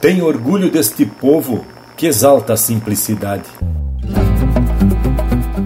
[0.00, 1.62] Tenho orgulho deste povo
[1.94, 3.44] que exalta a simplicidade.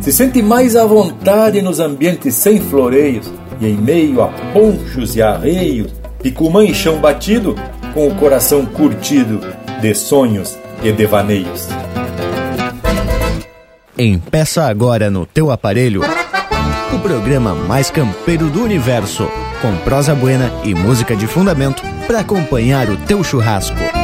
[0.00, 5.22] Se sente mais à vontade nos ambientes sem floreios e em meio a ponchos e
[5.22, 7.54] arreios, picumã e chão batido,
[7.94, 9.40] com o coração curtido
[9.80, 11.68] de sonhos e devaneios.
[13.96, 16.02] Empeça agora no teu aparelho
[16.92, 19.28] o programa mais campeiro do universo,
[19.62, 24.03] com prosa buena e música de fundamento para acompanhar o teu churrasco.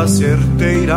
[0.00, 0.96] Volta certeira.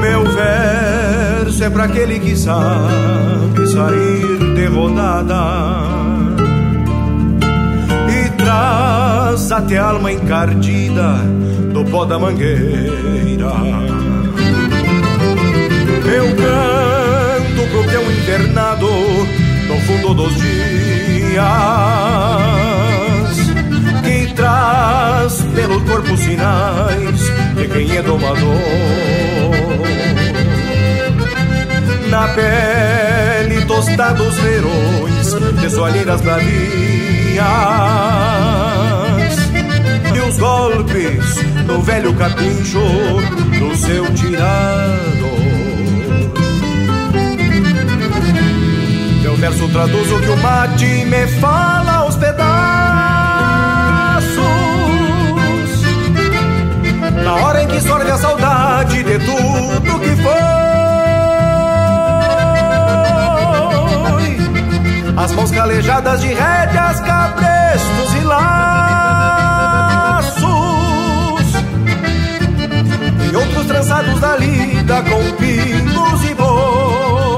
[0.00, 5.34] Meu verso é para aquele que sabe sair de rodada
[8.08, 11.14] e traz até a alma encardida
[11.72, 13.54] do pó da mangueira.
[16.04, 18.88] Meu canto pro teu internado
[19.68, 22.53] no fundo dos dias
[25.66, 27.20] pelo corpo sinais
[27.56, 28.44] de quem é domador.
[32.10, 36.52] Na pele tostados verões de soalheiras bravias
[40.14, 41.36] e os golpes
[41.66, 42.80] no velho capincho
[43.58, 45.34] do seu tirado.
[49.36, 52.73] verso traduz o que o mate me fala aos pedaços.
[57.34, 60.30] Na hora em que sorve a saudade de tudo que foi.
[65.16, 68.44] As mãos calejadas de rédeas, cabrestos e laços.
[73.32, 77.33] E outros trançados da lida com pingos e bois.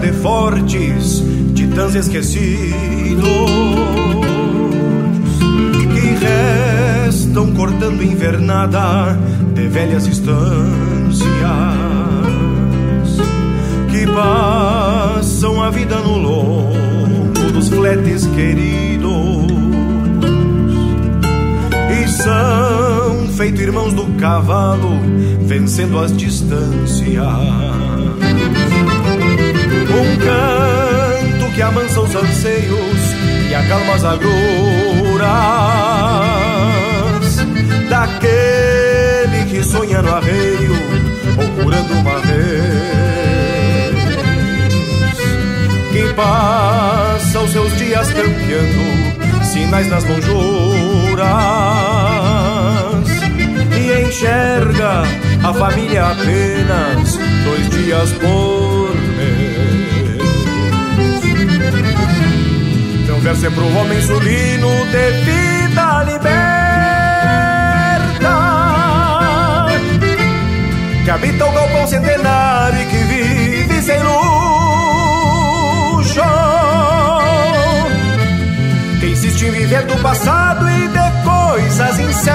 [0.00, 1.24] De fortes,
[1.54, 3.18] titãs esquecidos
[8.08, 9.16] invernada
[9.54, 11.28] de velhas estâncias
[13.90, 19.48] que passam a vida no longo dos fletes queridos
[21.90, 24.90] e são feito irmãos do cavalo
[25.40, 27.24] vencendo as distâncias.
[29.90, 33.14] Um canto que amansa os anseios
[33.50, 35.58] e acalma as agruras
[37.98, 40.74] daquele que sonha no arreio,
[41.34, 43.18] procurando uma vez.
[45.92, 51.26] Que passa os seus dias campeando sinais nas lonjuras
[53.76, 55.02] e enxerga
[55.42, 60.18] a família apenas dois dias por mês.
[63.02, 66.57] Então verso é pro homem sulino de vida liberta
[71.08, 74.20] que habita o galpão centenário e que vive sem luxo.
[79.00, 82.28] Que insiste em viver do passado e de coisas incertas.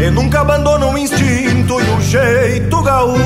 [0.00, 3.20] E nunca abandona o instinto e o jeito gaúcho.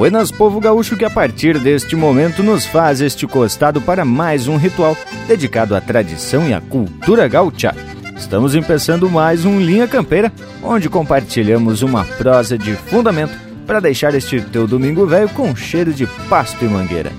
[0.00, 4.56] Buenas Povo Gaúcho que a partir deste momento nos faz este costado para mais um
[4.56, 4.96] ritual
[5.28, 7.76] dedicado à tradição e à cultura gaúcha.
[8.16, 10.32] Estamos empeçando mais um Linha Campeira,
[10.62, 16.06] onde compartilhamos uma prosa de fundamento para deixar este teu domingo velho com cheiro de
[16.30, 17.12] pasto e mangueira.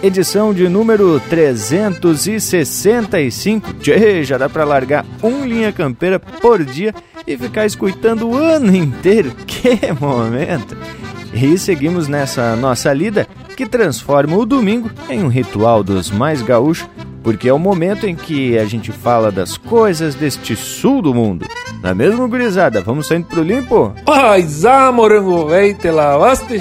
[0.00, 3.74] Edição de número 365.
[3.80, 6.94] Tchê, já dá para largar um Linha Campeira por dia
[7.26, 9.32] e ficar escutando o ano inteiro.
[9.44, 10.76] Que momento!
[11.40, 13.24] E seguimos nessa nossa lida
[13.56, 16.88] que transforma o domingo em um ritual dos mais gaúchos,
[17.22, 21.46] porque é o momento em que a gente fala das coisas deste sul do mundo.
[21.80, 22.80] Não é mesmo, gurizada?
[22.80, 23.94] Vamos saindo pro limpo?
[24.04, 26.60] Paisá, morango velho, te lavaste?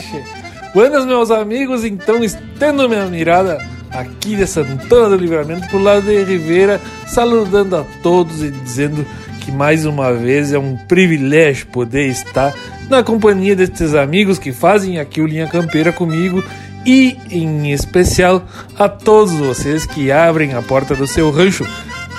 [0.76, 3.58] Buenas, meus amigos, então estendo minha mirada
[3.90, 9.04] aqui de Santana do Livramento, pro lado de Ribeira, saludando a todos e dizendo
[9.42, 12.54] que mais uma vez é um privilégio poder estar
[12.90, 16.44] na companhia destes amigos que fazem aqui o Linha Campeira comigo
[16.86, 18.44] e, em especial,
[18.78, 21.68] a todos vocês que abrem a porta do seu rancho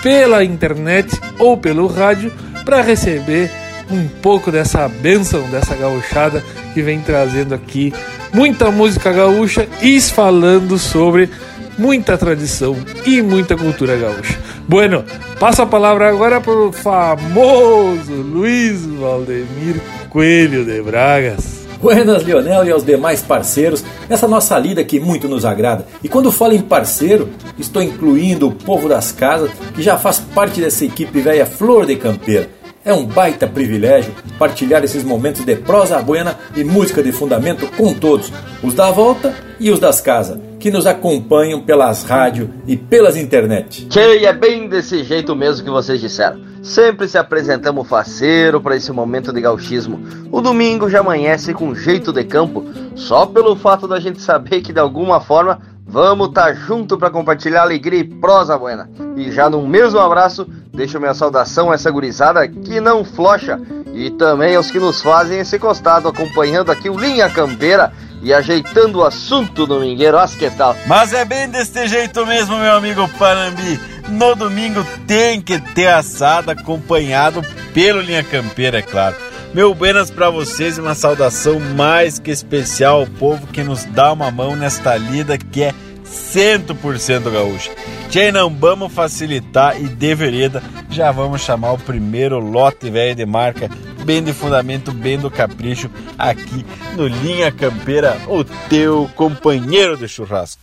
[0.02, 2.32] pela internet ou pelo rádio
[2.64, 3.50] para receber
[3.90, 6.44] um pouco dessa benção, dessa gauchada
[6.74, 7.92] que vem trazendo aqui
[8.32, 11.30] muita música gaúcha e falando sobre
[11.78, 12.76] muita tradição
[13.06, 14.36] e muita cultura gaúcha.
[14.66, 15.04] Bueno,
[15.38, 19.80] passo a palavra agora para o famoso Luiz Valdemir
[20.10, 21.66] Coelho de Bragas.
[21.80, 25.86] Buenas, Leonel e aos demais parceiros, nessa nossa lida que muito nos agrada.
[26.02, 30.60] E quando falo em parceiro, estou incluindo o povo das casas que já faz parte
[30.60, 32.50] dessa equipe velha Flor de Campeira.
[32.84, 37.94] É um baita privilégio partilhar esses momentos de prosa buena e música de fundamento com
[37.94, 38.32] todos,
[38.62, 43.86] os da volta e os das casas, que nos acompanham pelas rádios e pelas internet.
[43.88, 46.40] Tchê, é bem desse jeito mesmo que vocês disseram.
[46.62, 50.00] Sempre se apresentamos faceiro para esse momento de gauchismo.
[50.30, 52.64] O domingo já amanhece com jeito de campo,
[52.94, 57.10] só pelo fato da gente saber que de alguma forma vamos estar tá junto para
[57.10, 58.90] compartilhar alegria e prosa buena.
[59.16, 63.58] E já no mesmo abraço, deixo minha saudação a essa gurizada que não flocha
[63.94, 68.98] e também aos que nos fazem esse costado acompanhando aqui o Linha Campeira e ajeitando
[68.98, 70.76] o assunto domingueiro, as que tal?
[70.86, 73.80] Mas é bem deste jeito mesmo, meu amigo Panambi.
[74.08, 77.42] No domingo tem que ter assado acompanhado
[77.74, 79.16] pelo Linha Campeira, é claro.
[79.54, 84.12] Meu buenas para vocês e uma saudação mais que especial ao povo que nos dá
[84.12, 85.74] uma mão nesta lida que é
[86.04, 87.70] 100% gaúcha.
[88.08, 93.26] Tchê, não vamos facilitar e de vereda, já vamos chamar o primeiro lote velho de
[93.26, 93.70] marca,
[94.08, 96.64] bem de fundamento, bem do capricho, aqui
[96.96, 100.62] no Linha Campeira, o teu companheiro de churrasco.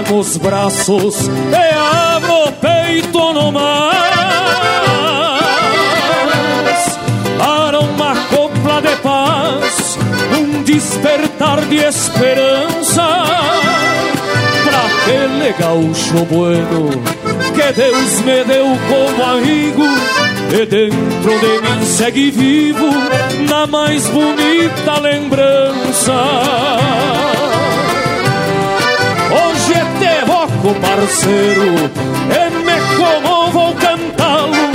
[0.00, 3.92] Nos braços e abro o peito no mar
[7.38, 9.98] para uma copla de paz,
[10.38, 13.02] um despertar de esperança
[14.64, 16.90] para aquele gaúcho bueno
[17.54, 19.84] que Deus me deu como amigo
[20.52, 22.88] e dentro de mim segue vivo
[23.48, 26.12] na mais bonita lembrança.
[30.62, 31.90] Evoco, parceiro,
[32.30, 34.72] e me comovo ao cantá-lo,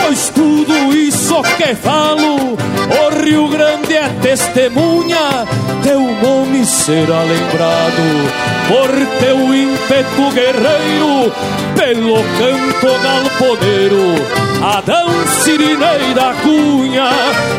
[0.00, 5.46] pois tudo isso que falo, o Rio Grande é testemunha,
[5.82, 8.30] teu nome será lembrado,
[8.68, 11.32] por teu ímpeto guerreiro,
[11.74, 14.14] pelo canto galponeiro,
[14.62, 15.08] Adão
[15.42, 17.10] Sirinei da Cunha,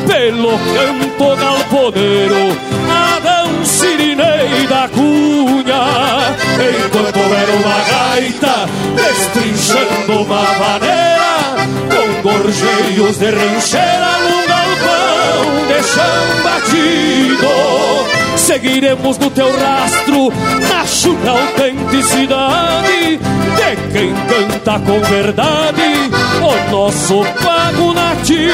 [0.08, 1.03] pelo canto
[1.36, 2.58] galponeiro,
[3.16, 5.84] Adão Sirinei da Cunha,
[6.86, 11.34] enquanto houver uma gaita destrinchando uma maneira,
[11.90, 18.23] com gorjeios de rancheira num galpão de chão batido.
[18.44, 20.30] Seguiremos no teu rastro,
[20.70, 25.82] na chuta autenticidade de quem canta com verdade
[26.42, 28.52] o nosso pago nativo.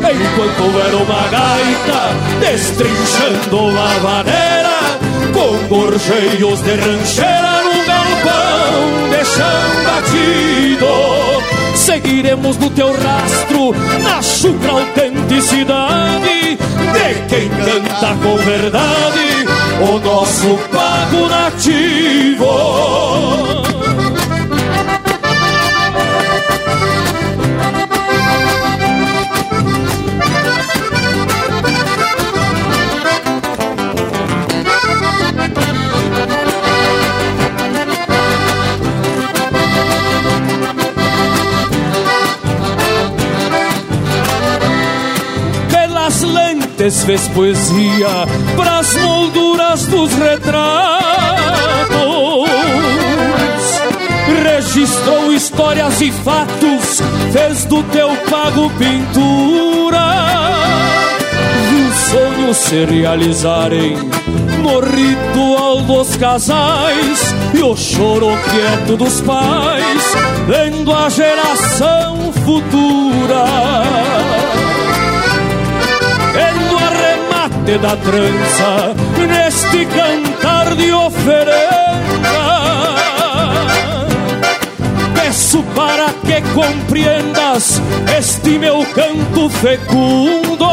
[0.00, 4.98] Enquanto houver uma gaita destrinchando uma maneira,
[5.32, 11.11] com gorjeios de rancheira no galpão de chão batido.
[11.92, 19.44] Seguiremos no teu rastro, na chucra autenticidade de quem canta com verdade
[19.78, 22.46] o nosso pago nativo.
[46.72, 48.26] Antes fez poesia
[48.56, 51.02] pras molduras dos retratos.
[54.42, 57.00] Registrou histórias e fatos,
[57.30, 60.00] fez do teu pago pintura.
[61.70, 63.96] Viu sonhos se realizarem
[64.62, 70.02] no ritual dos casais e o choro quieto dos pais,
[70.48, 74.61] lendo a geração futura.
[77.62, 78.94] Arremate da trança
[79.26, 81.52] neste cantar de oferenda.
[85.14, 87.80] Peço para que compreendas
[88.18, 90.66] este meu canto fecundo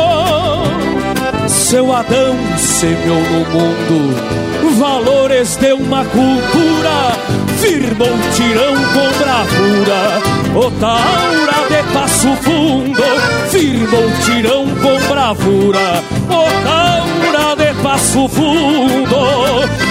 [1.60, 4.50] seu Adão semeou no mundo
[4.80, 7.12] valores de uma cultura,
[7.60, 10.22] firmou tirão com bravura,
[10.56, 13.04] o taura de passo fundo,
[13.50, 19.18] firmou tirão com bravura, o taura de passo fundo,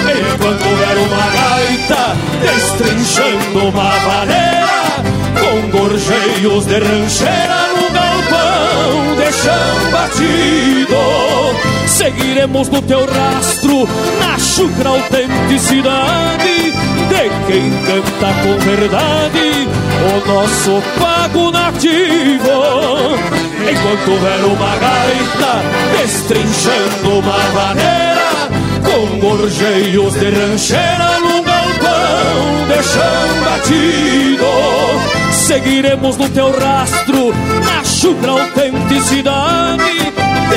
[0.08, 4.78] enquanto era uma gaita destrinchando uma vaneira,
[5.38, 10.77] com gorjeios de rancheira no galpão de chão batido.
[11.98, 13.88] Seguiremos no teu rastro,
[14.20, 19.68] na chucra autenticidade de quem canta com verdade
[20.06, 23.18] o nosso pago nativo.
[23.68, 25.60] Enquanto houver uma gaita
[25.98, 28.28] destrinchando uma maneira,
[28.84, 34.46] com gorjeios de rancheira no galpão de chão batido.
[35.32, 37.34] Seguiremos no teu rastro,
[37.66, 40.07] na chucra autenticidade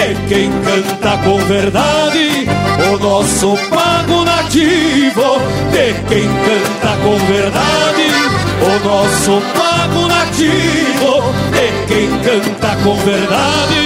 [0.02, 2.48] de quem canta com verdade
[2.92, 5.40] o nosso pago nativo.
[5.72, 8.08] De quem canta com verdade
[8.66, 11.22] o nosso pago nativo.
[11.52, 13.82] De quem canta com verdade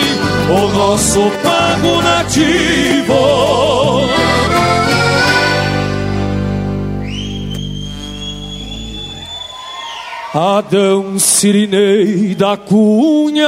[0.50, 3.16] o nosso pago nativo.
[10.34, 13.48] Adão Sirinei da Cunha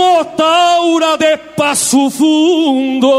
[0.00, 3.10] Motaura de Passo Fundo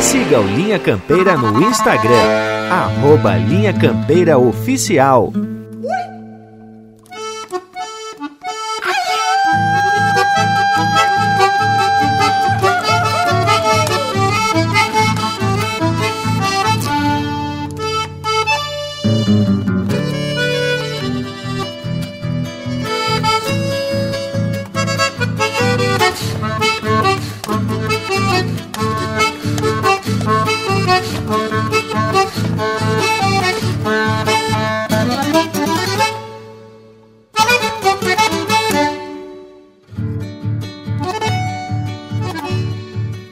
[0.00, 2.10] Siga o Linha Campeira no Instagram,
[2.68, 5.32] arroba Linha Campeira Oficial.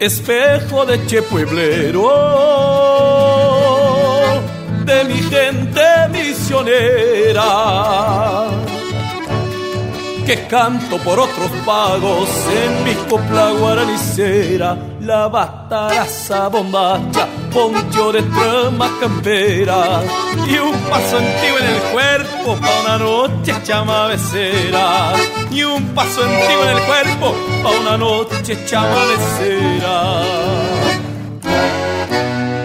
[0.04, 2.11] Espejo de che pueblero,
[4.84, 7.44] de mi gente misionera,
[10.26, 12.28] que canto por otros pagos
[12.64, 20.02] en mi copla guaranicera, la bataraza bombacha, poncho de trama campera,
[20.44, 25.14] y un paso antiguo en el cuerpo pa' una noche chamavecera,
[25.52, 29.96] y un paso antiguo en el cuerpo pa' una noche chamavecera.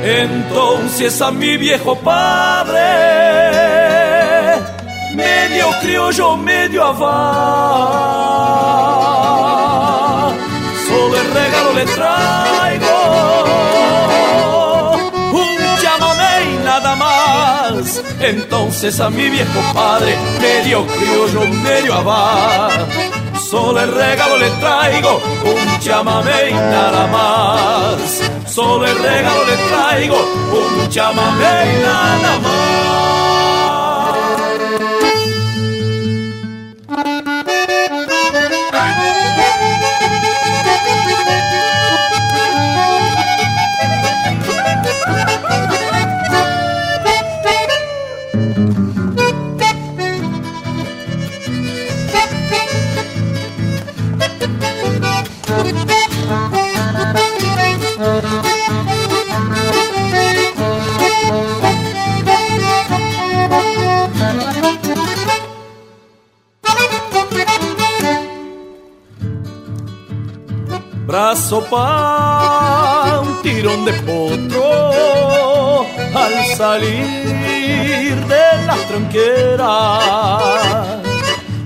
[0.04, 2.80] Entonces a mi viejo padre,
[5.14, 7.10] medio criollo, medio avá,
[10.88, 13.09] solo el regalo le traigo
[18.20, 22.70] Entonces a mi viejo padre, medio criollo, medio avá,
[23.50, 28.22] solo el regalo le traigo un chamamé y nada más.
[28.48, 33.39] Solo el regalo le traigo un chamamé y nada más.
[71.20, 75.86] Galopa un tirón de potro
[76.16, 80.42] al salir de las tranqueras.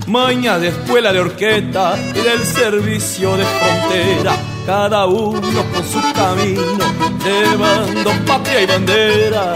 [0.07, 6.85] Maña de escuela de orquesta y del servicio de frontera, cada uno con su camino,
[7.23, 9.55] llevando patria y bandera.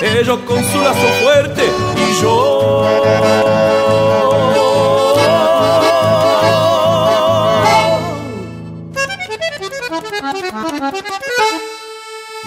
[0.00, 1.64] Ellos con su lazo fuerte
[1.96, 2.84] y yo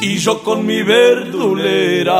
[0.01, 2.15] y yo con mi verdulera.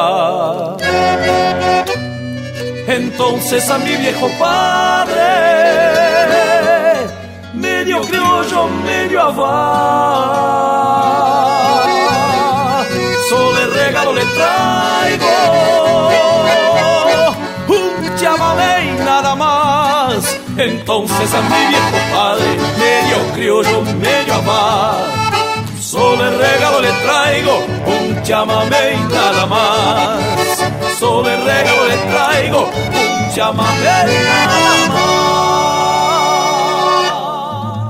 [2.88, 5.14] Entonces a mi viejo padre,
[7.54, 9.54] medio criollo, medio avá,
[13.30, 15.28] solo el regalo le traigo
[17.68, 18.06] un
[18.86, 20.40] y nada más.
[20.58, 25.27] Entonces a mi viejo padre, medio criollo, medio avá
[25.98, 30.20] Solo el regalo le traigo un chamamé y nada más.
[31.00, 35.18] Solo el regalo le traigo un chamamé y nada más.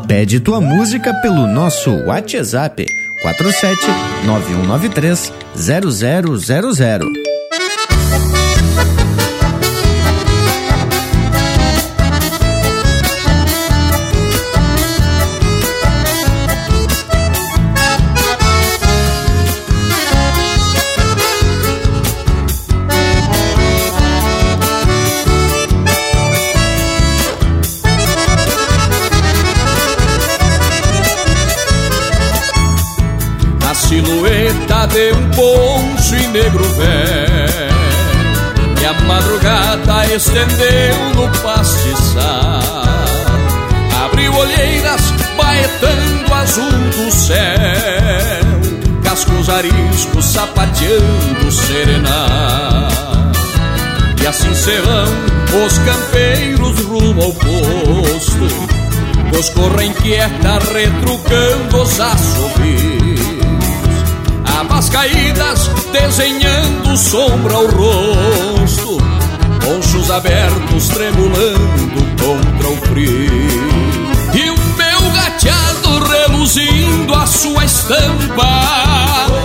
[0.08, 2.80] Pede tua música pelo nosso WhatsApp
[3.22, 3.76] 47
[4.26, 7.27] 9193 0000.
[40.17, 42.88] Estendeu no pastiçal
[44.03, 45.01] Abriu olheiras
[45.36, 47.38] baetando azul do céu.
[49.03, 52.89] Cascos ariscos sapateando serenar.
[54.23, 58.69] E assim se vão os campeiros rumo ao posto.
[59.32, 63.19] Coscorra inquieta retrucando os assobios.
[64.60, 68.57] Abas caídas desenhando sombra ao rosto
[69.67, 73.49] Ponchos abertos tremulando contra o frio.
[74.34, 78.47] E o meu gateado reluzindo a sua estampa.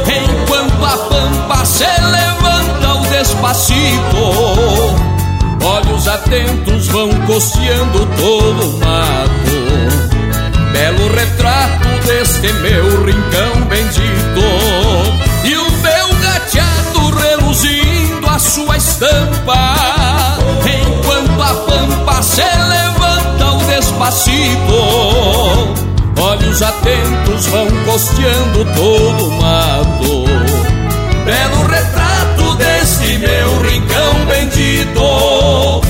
[0.06, 4.16] Enquanto a pampa se levanta o despacito.
[5.60, 9.52] Olhos atentos vão costeando todo o mato.
[10.72, 14.40] Belo retrato deste meu rincão bendito.
[15.42, 19.81] E o meu gateado reluzindo a sua estampa
[26.20, 30.24] Olhos atentos vão costeando todo o mato.
[31.24, 35.81] Belo retrato deste meu rincão bendito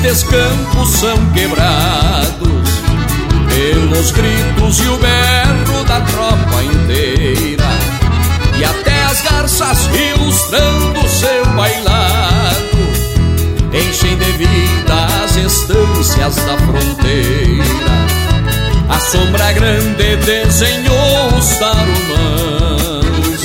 [0.00, 2.70] destes campos são quebrados
[3.48, 7.68] pelos gritos e o berro da tropa inteira
[8.58, 12.80] e até as garças ilustrando seu bailado
[13.72, 17.90] enchem de vida as estâncias da fronteira.
[18.88, 23.40] A sombra grande desenhou os tarumãs,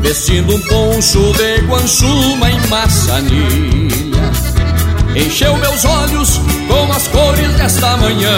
[0.00, 4.17] vestindo um poncho de guanchuma em maçanilha
[5.18, 8.30] encheu meus olhos com as cores desta manhã,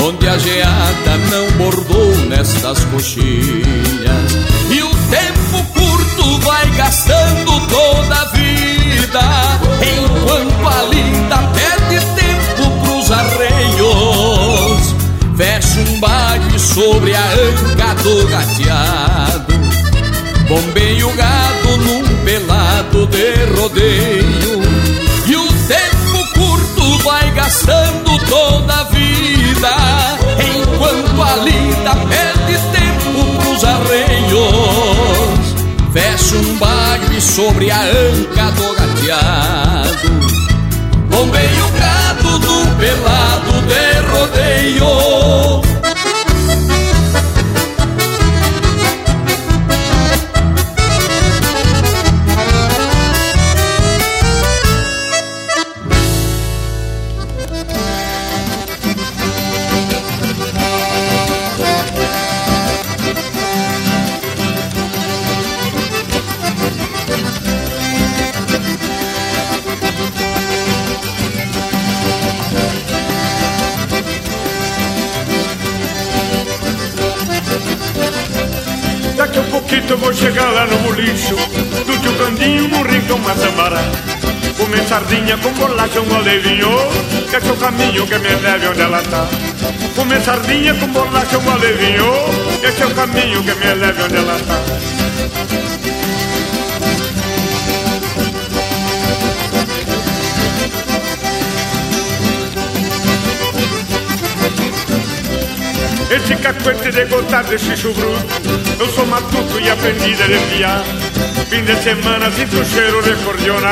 [0.00, 4.32] onde a geada não bordou nestas coxilhas,
[4.70, 9.20] e o tempo curto vai gastando toda a vida,
[9.80, 14.94] enquanto a linda perde tempo pros arreios.
[15.36, 19.54] Fecha um baile sobre a anca do gateado,
[20.46, 24.61] bombeia o gado num pelado de rodeio
[29.62, 34.42] vida Enquanto a lida perde tempo pros arreios.
[35.92, 40.10] Fecha um bagre sobre a anca do gateado
[41.10, 45.01] Bombeia o gado do pelado de rodeio
[80.12, 81.34] vou chegar lá no bolicho
[81.86, 83.80] Do tio Candinho no rincão Mazambará
[84.58, 86.68] Comer sardinha com bolacha, um alevinho
[87.30, 89.26] Que é seu caminho que me leve onde ela tá.
[89.96, 92.12] Comer sardinha com bolacha, um alevinho
[92.60, 95.01] Que é seu caminho que me leve onde ela tá
[106.14, 108.26] Esse cacuete de gotado de xixo bruto.
[108.78, 110.84] Eu sou matuto e aprendi a desviar
[111.48, 113.70] Fim de semana sinto cheiro de cordiona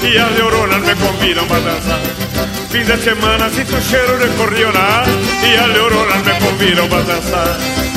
[0.00, 2.00] E as neuronas me convidam para dançar.
[2.70, 5.02] Fim de semana sinto cheiro de cordiona
[5.42, 7.89] E as neuronas me convidam para dançar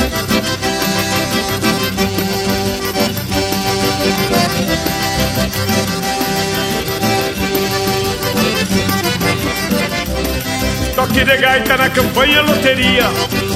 [11.03, 13.03] Toque de gaita na campanha loteria.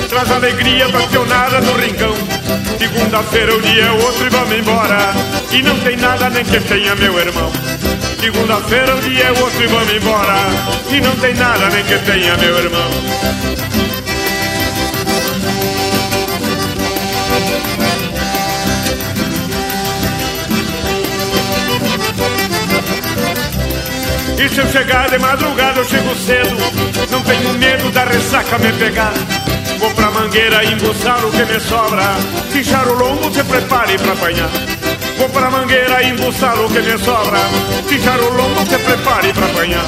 [0.09, 2.13] Traz alegria pra pionada no rincão.
[2.77, 5.13] Segunda-feira o dia é outro e vamos embora.
[5.53, 7.49] E não tem nada nem que tenha meu irmão.
[8.19, 10.35] Segunda-feira o dia é outro e vamos embora.
[10.91, 12.89] E não tem nada nem que tenha meu irmão.
[24.37, 29.13] E se eu chegar de madrugada eu chego cedo tenho medo da ressaca me pegar.
[29.79, 32.15] Vou pra mangueira embuçar o que me sobra.
[32.51, 34.49] Fichar o lombo, se prepare pra apanhar.
[35.17, 37.39] Vou pra mangueira embuçar o que me sobra.
[37.87, 39.85] Fichar o lombo, se prepare pra apanhar.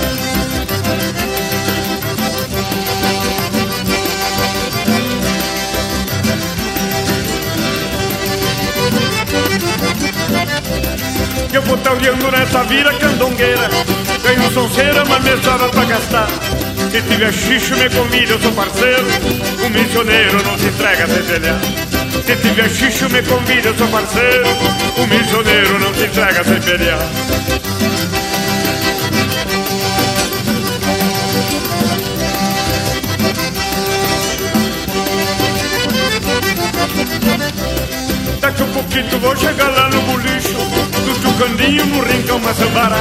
[11.52, 13.70] Eu vou talhando nessa vira candongueira.
[14.22, 16.59] Tenho sonceira, mas me sobra pra gastar
[16.92, 19.06] Se tiver xixo, me convida, eu sou parceiro.
[19.64, 21.60] O missioneiro não se entrega sem pelear
[22.26, 24.48] Se tiver xixo, me convida, eu sou parceiro.
[24.98, 27.00] O missioneiro não se entrega sem pelear
[38.42, 40.39] Daqui a pouquinho vou chegar lá no bolicho
[41.40, 42.98] Do Tucandinho no rincão Maçambara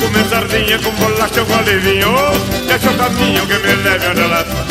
[0.00, 2.08] Comer sardinha com bolacha com alevinho
[2.66, 4.66] Deixa o caminho que me onde ela tá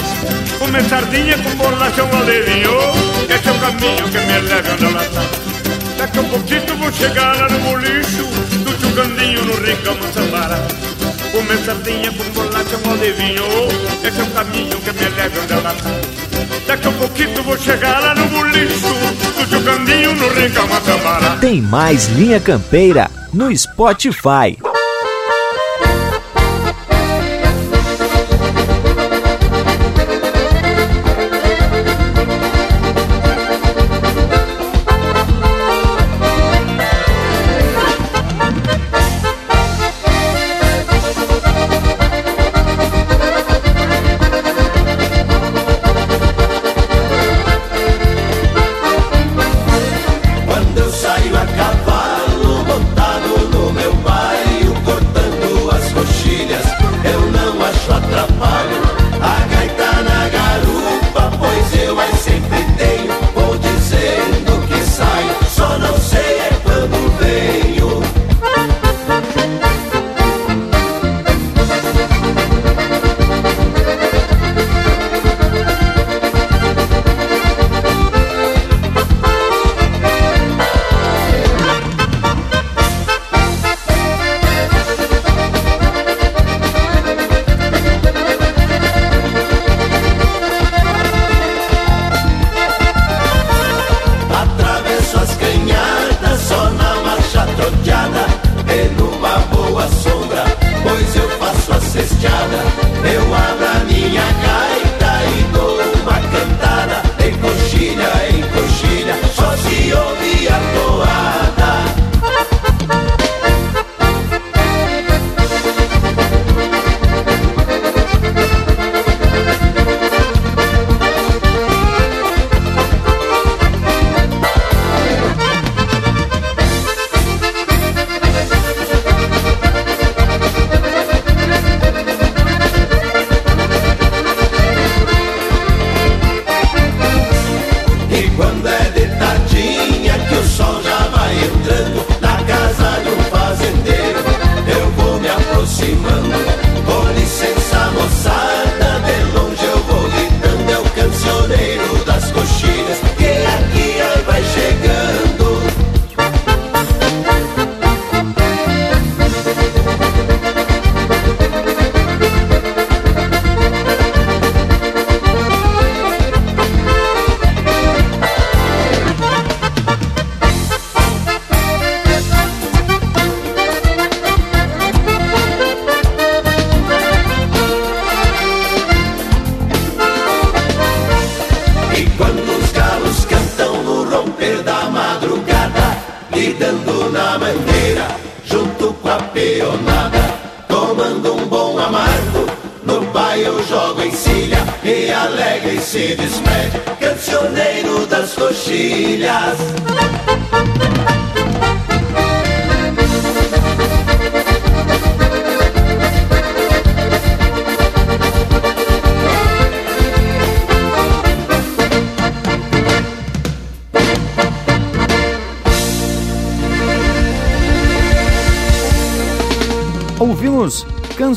[0.60, 2.74] Comer sardinha com bolacha com alevinho
[3.30, 5.24] Deixa o caminho que me onde ela tá
[5.98, 8.26] Daqui a pouquinho vou chegar lá no bolicho
[8.66, 10.91] Do Tucandinho no rincão Maçambara
[11.32, 13.44] Comer sardinha com bolacha com alevinho
[14.02, 15.92] Deixa o caminho que me leve onde ela tá.
[16.68, 18.88] Daqui a pouquinho vou chegar lá no bolicho
[19.40, 24.58] Do Tucandinho no rincão Maçambara Tem mais Linha Campeira no Spotify.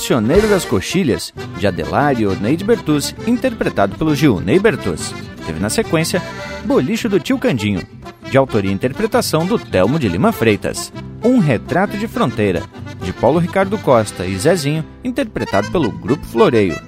[0.05, 5.15] Cancioneiro das Coxilhas, de Adelário Neide Bertuzzi, interpretado pelo Gilney Bertuzzi.
[5.47, 6.23] Teve na sequência
[6.63, 7.81] Bolicho do Tio Candinho,
[8.31, 10.93] de autoria e interpretação do Telmo de Lima Freitas.
[11.25, 12.63] Um Retrato de Fronteira,
[13.03, 16.79] de Paulo Ricardo Costa e Zezinho, interpretado pelo Grupo Floreio.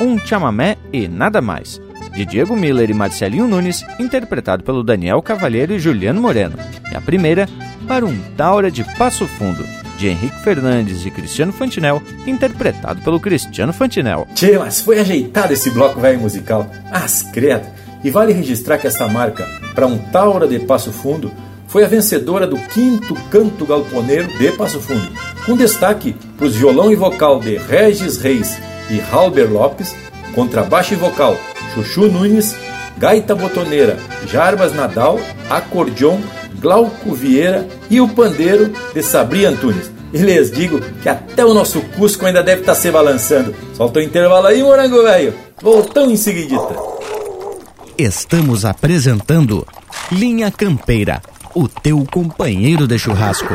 [0.00, 1.78] Um Chamamé e Nada Mais,
[2.14, 6.56] de Diego Miller e Marcelinho Nunes, interpretado pelo Daniel Cavalheiro e Juliano Moreno.
[6.90, 7.46] E a primeira,
[7.86, 9.62] Para um Taura de Passo Fundo,
[10.02, 14.26] de Henrique Fernandes e Cristiano Fantinel, interpretado pelo Cristiano Fantinel.
[14.34, 16.68] Tchê, mas foi ajeitado esse bloco velho musical.
[16.90, 17.68] As credo!
[18.02, 21.30] E vale registrar que essa marca, para um Taura de Passo Fundo,
[21.68, 25.08] foi a vencedora do quinto canto galponeiro de Passo Fundo,
[25.46, 28.58] com destaque para os violão e vocal de Regis Reis
[28.90, 29.94] e Halber Lopes,
[30.34, 31.36] contrabaixo e vocal
[31.74, 32.56] Chuchu Nunes,
[32.98, 36.18] gaita botoneira Jarbas Nadal, acordeon
[36.60, 39.90] Glauco Vieira e o pandeiro de Sabri Antunes.
[40.12, 43.54] E lhes digo que até o nosso Cusco ainda deve estar tá se balançando.
[43.74, 45.34] Solta o intervalo aí, morango velho.
[45.62, 46.76] Voltamos em seguidita.
[47.96, 49.66] Estamos apresentando
[50.10, 51.22] Linha Campeira,
[51.54, 53.54] o teu companheiro de churrasco.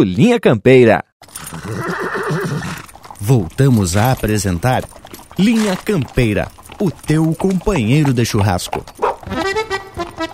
[0.03, 1.03] Linha Campeira.
[3.19, 4.83] Voltamos a apresentar
[5.37, 6.47] Linha Campeira,
[6.79, 8.83] o teu companheiro de churrasco.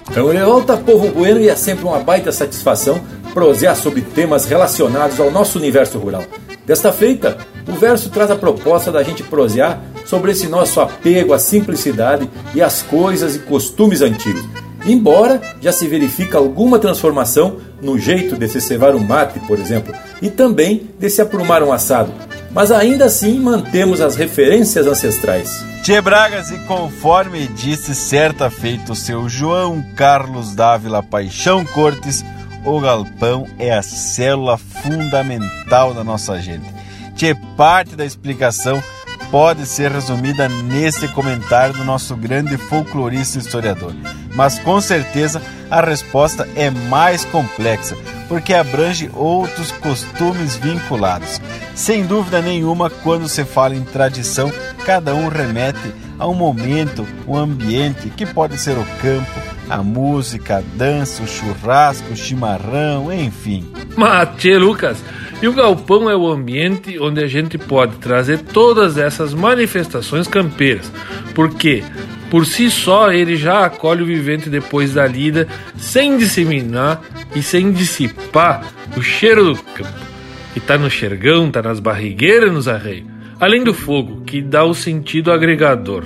[0.09, 2.99] Então ele volta povo bueno e é sempre uma baita satisfação
[3.33, 6.23] prosear sobre temas relacionados ao nosso universo rural.
[6.65, 11.39] Desta feita, o verso traz a proposta da gente prosear sobre esse nosso apego à
[11.39, 14.45] simplicidade e às coisas e costumes antigos
[14.87, 19.93] embora já se verifica alguma transformação no jeito de se cevar um mate, por exemplo,
[20.21, 22.11] e também de se aprumar um assado.
[22.51, 25.63] Mas ainda assim mantemos as referências ancestrais.
[25.83, 32.25] Tchê Bragas, e conforme disse certa feita o seu João Carlos Dávila Paixão Cortes,
[32.65, 36.65] o galpão é a célula fundamental da nossa gente.
[37.15, 38.81] Tchê, parte da explicação
[39.29, 43.93] pode ser resumida nesse comentário do nosso grande folclorista historiador.
[44.33, 51.41] Mas com certeza a resposta é mais complexa, porque abrange outros costumes vinculados.
[51.75, 54.51] Sem dúvida nenhuma, quando se fala em tradição,
[54.85, 60.57] cada um remete a um momento, um ambiente que pode ser o campo, a música,
[60.57, 63.69] a dança, o churrasco, o chimarrão, enfim.
[63.95, 64.97] Mate, Lucas,
[65.41, 70.91] e o galpão é o ambiente onde a gente pode trazer todas essas manifestações campeiras,
[71.35, 71.83] porque
[72.29, 75.47] por si só ele já acolhe o vivente depois da lida,
[75.77, 77.01] sem disseminar
[77.35, 78.65] e sem dissipar
[78.97, 79.99] o cheiro do campo,
[80.53, 83.07] que está no xergão, está nas barrigueiras, nos arreios,
[83.39, 86.05] além do fogo, que dá o sentido agregador.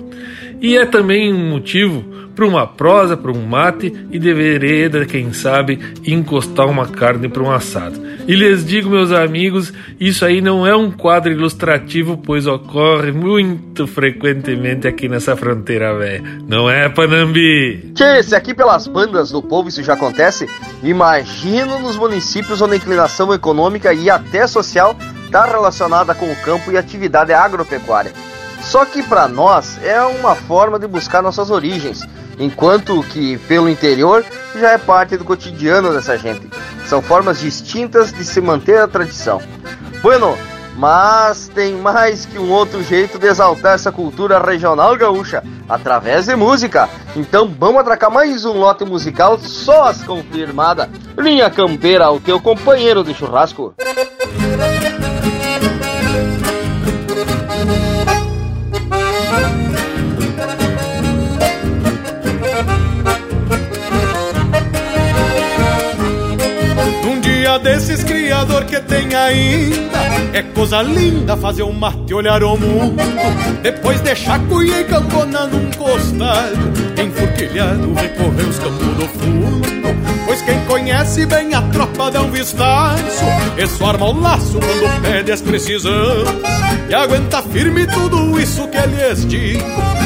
[0.61, 2.03] E é também um motivo
[2.35, 7.43] para uma prosa, para um mate e de vereda, quem sabe, encostar uma carne para
[7.43, 7.99] um assado.
[8.27, 13.87] E lhes digo, meus amigos, isso aí não é um quadro ilustrativo, pois ocorre muito
[13.87, 16.23] frequentemente aqui nessa fronteira velha.
[16.47, 17.91] Não é, Panambi?
[17.95, 20.47] Tchê, se aqui pelas bandas do povo isso já acontece,
[20.83, 24.95] imagino nos municípios onde a inclinação econômica e até social
[25.25, 28.11] está relacionada com o campo e atividade agropecuária.
[28.61, 32.01] Só que para nós é uma forma de buscar nossas origens,
[32.39, 34.23] enquanto que pelo interior
[34.55, 36.49] já é parte do cotidiano dessa gente.
[36.87, 39.41] São formas distintas de se manter a tradição.
[40.01, 40.37] Bueno,
[40.77, 46.35] mas tem mais que um outro jeito de exaltar essa cultura regional gaúcha, através de
[46.35, 46.89] música.
[47.15, 50.89] Então vamos atracar mais um lote musical só as confirmada.
[51.17, 53.73] Linha Campeira, o teu companheiro de churrasco.
[67.57, 69.99] Desses criador que tem ainda.
[70.33, 73.01] É coisa linda fazer um mate olhar o mundo.
[73.61, 76.71] Depois deixar cuia e campona num costado.
[77.01, 79.61] Enfurquilhado recorrer os campos do fundo.
[80.25, 83.25] Pois quem conhece bem a tropa dá um vistaço.
[83.57, 86.23] E só arma o laço quando pede as precisão.
[86.89, 89.63] E aguenta firme tudo isso que lhes digo.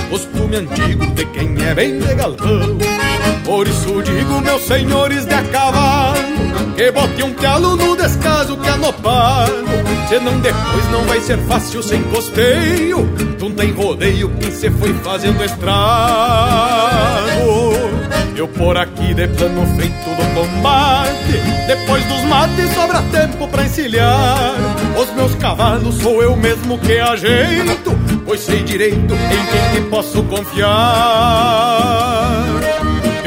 [0.10, 2.78] Costume antigo de quem é bem de.
[3.44, 6.16] Por isso digo, meus senhores de a cavalo,
[6.76, 9.66] que bote um calo no descaso que anopado.
[10.10, 13.10] Senão depois não vai ser fácil sem costeio.
[13.40, 16.46] Junta em rodeio quem se foi fazendo estrago.
[18.36, 24.56] Eu por aqui de plano feito do combate Depois dos mates sobra tempo pra encilhar
[25.02, 30.22] Os meus cavalos sou eu mesmo que ajeito Pois sei direito em quem te posso
[30.24, 30.66] confiar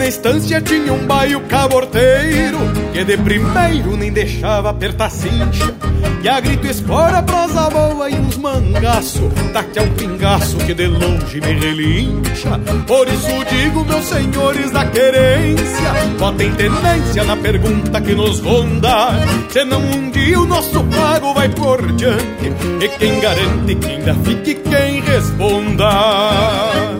[0.00, 2.58] na estância tinha um baio caborteiro
[2.90, 5.74] Que de primeiro nem deixava apertar cincha
[6.24, 10.86] E a grito espora, prosa boa e uns mangaço Daqui a um pingaço que de
[10.86, 12.58] longe me relincha.
[12.86, 19.10] Por isso digo, meus senhores da querência Botem tenência na pergunta que nos ronda.
[19.50, 24.54] Senão um dia o nosso pago vai por diante E quem garante que ainda fique
[24.54, 26.99] quem responda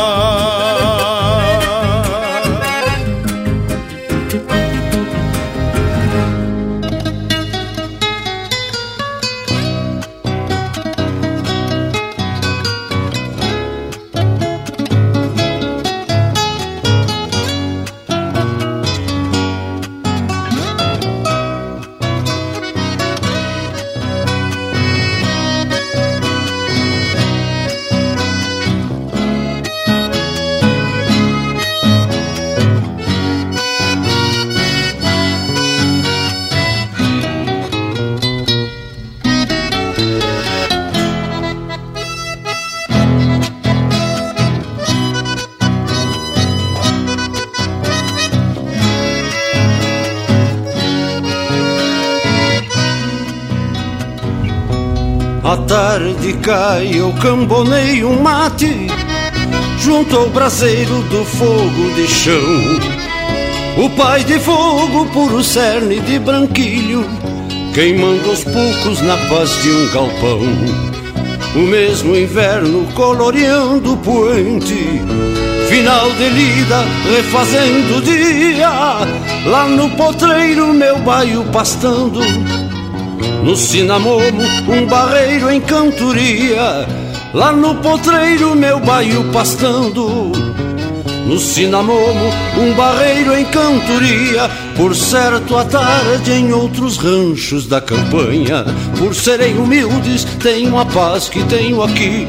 [55.91, 58.87] Tarde cai, eu cambonei um mate
[59.77, 62.79] Junto ao braseiro do fogo de chão.
[63.77, 67.05] O pai de fogo, puro cerne de branquilho
[67.73, 70.41] Queimando os poucos na paz de um galpão.
[71.55, 75.01] O mesmo inverno coloreando o poente
[75.67, 76.85] Final de lida,
[77.15, 78.69] refazendo o dia.
[79.45, 82.21] Lá no potreiro, meu baio pastando
[83.43, 86.87] no Cinamomo, um barreiro em cantoria.
[87.33, 90.31] Lá no potreiro, meu baio pastando.
[91.25, 94.49] No Cinamomo, um barreiro em cantoria.
[94.75, 98.65] Por certo, à tarde em outros ranchos da campanha.
[98.97, 102.27] Por serem humildes, tenho a paz que tenho aqui.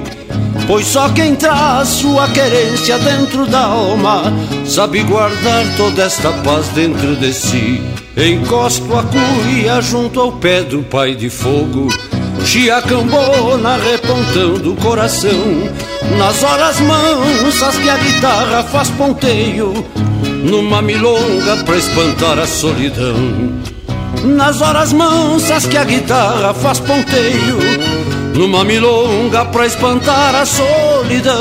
[0.66, 4.32] Pois só quem traz sua querência dentro da alma
[4.64, 7.82] Sabe guardar toda esta paz dentro de si
[8.16, 11.88] Encosto a cuia junto ao pé do pai de fogo
[12.44, 15.30] Chiacambona repontando o coração.
[16.18, 19.72] Nas horas mansas que a guitarra faz ponteio
[20.44, 23.62] Numa milonga pra espantar a solidão.
[24.24, 27.58] Nas horas mansas que a guitarra faz ponteio
[28.34, 31.32] Numa milonga pra espantar a solidão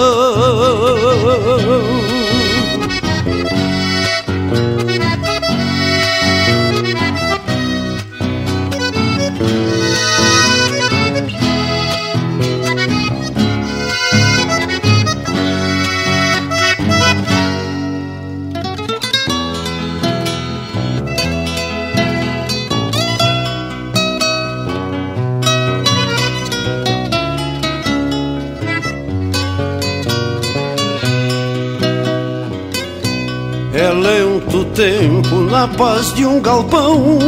[34.82, 37.20] tempo na paz de um galpão,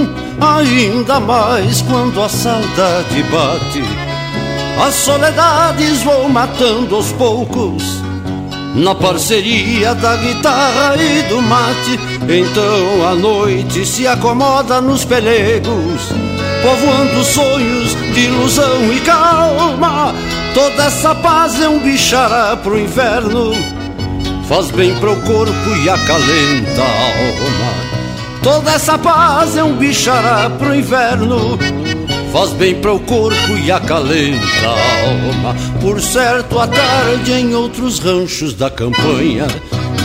[0.42, 3.84] ainda mais quando a saudade bate.
[4.84, 8.02] As soledades vão matando aos poucos,
[8.74, 12.00] na parceria da guitarra e do mate.
[12.28, 16.10] Então a noite se acomoda nos pelegos,
[16.64, 20.12] povoando sonhos de ilusão e calma.
[20.56, 23.54] Toda essa paz é um bichará pro inferno
[24.48, 27.94] faz bem pro corpo e acalenta a alma.
[28.42, 31.58] Toda essa paz é um bichará pro inverno,
[32.32, 35.56] faz bem pro corpo e acalenta a alma.
[35.80, 39.48] Por certo, a tarde em outros ranchos da campanha,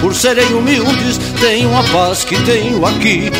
[0.01, 3.30] por serem humildes, tenho a paz que tenho aqui.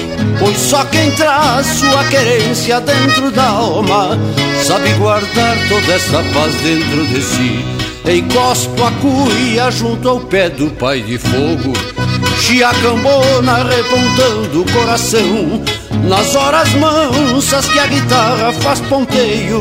[0.41, 4.19] Pois só quem traz sua querência dentro da alma
[4.65, 7.78] sabe guardar toda essa paz dentro de si.
[8.11, 11.75] Encosto a cuia junto ao pé do pai de fogo.
[12.41, 15.63] Chiacambona repontando o coração.
[16.09, 19.59] Nas horas mansas que a guitarra faz ponteio.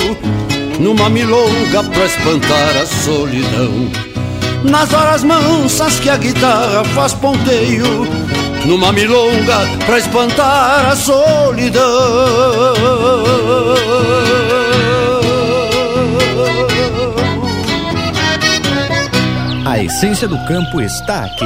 [0.80, 3.91] Numa milonga pra espantar a solidão.
[4.64, 8.08] Nas horas mansas que a guitarra faz ponteio.
[8.66, 11.84] Numa milonga pra espantar a solidão
[19.78, 21.45] A essência do campo está aqui.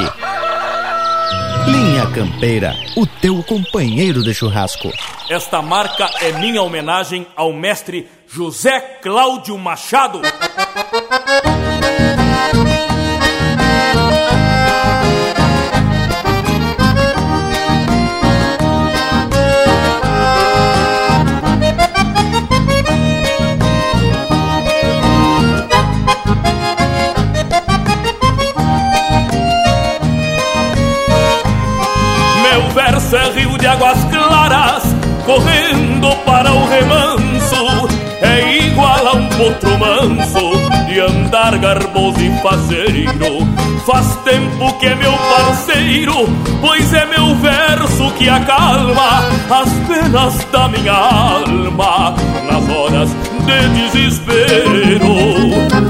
[1.70, 4.90] Linha Campeira, o teu companheiro de churrasco.
[5.30, 10.22] Esta marca é minha homenagem ao mestre José Cláudio Machado.
[33.72, 34.84] Águas claras,
[35.26, 37.88] correndo para o remanso.
[38.22, 40.52] É igual a um potro manso,
[40.88, 43.48] de andar garboso e faceiro.
[43.86, 46.14] Faz tempo que é meu parceiro,
[46.60, 52.14] pois é meu verso que acalma as penas da minha alma
[52.46, 53.10] nas horas
[53.52, 55.12] de desespero.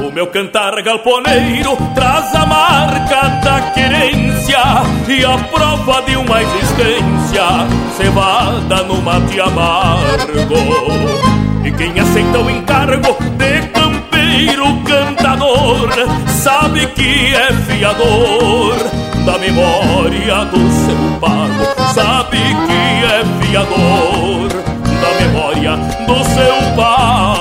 [0.07, 4.59] O meu cantar galponeiro traz a marca da querência
[5.07, 7.43] e a prova de uma existência
[7.97, 10.55] cevada no mate amargo.
[11.63, 15.89] E quem aceita o encargo de campeiro cantador
[16.27, 18.75] sabe que é fiador
[19.25, 24.49] da memória do seu pago, sabe que é fiador
[25.01, 27.40] da memória do seu pago.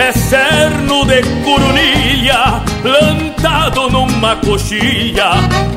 [0.00, 5.30] é cerno de coronilha plantado numa coxilha,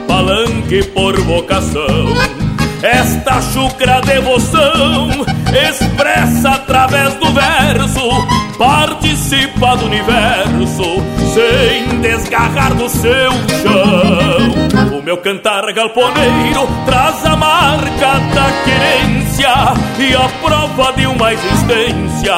[0.07, 2.07] palanque por vocação.
[2.81, 5.09] Esta chucra devoção
[5.69, 11.03] expressa através do verso, participa do universo
[11.33, 14.97] sem desgarrar do seu chão.
[14.99, 22.35] O meu cantar galponeiro traz a marca da querência e a prova de uma existência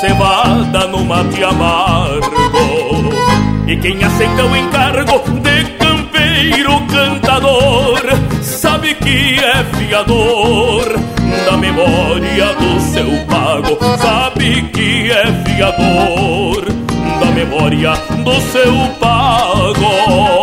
[0.00, 2.30] cevada no mate amargo.
[3.66, 8.00] E quem aceita o encargo de campeiro cantador
[8.40, 10.84] sabe que é fiador
[11.44, 16.64] da memória do seu pago, sabe que é fiador
[17.20, 17.92] da memória
[18.22, 20.35] do seu pago.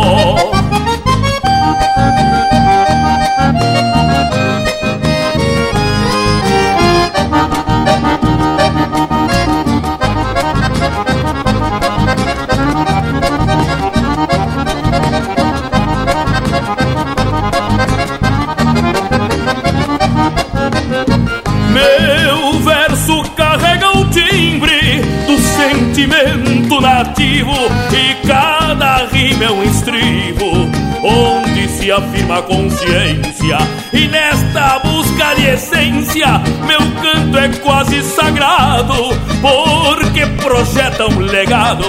[25.94, 27.52] Sentimento nativo
[27.92, 30.68] e cada rima é um estribo
[31.04, 33.58] onde se afirma a consciência.
[33.92, 38.92] E nesta busca de essência, meu canto é quase sagrado,
[39.40, 41.84] porque projeta um legado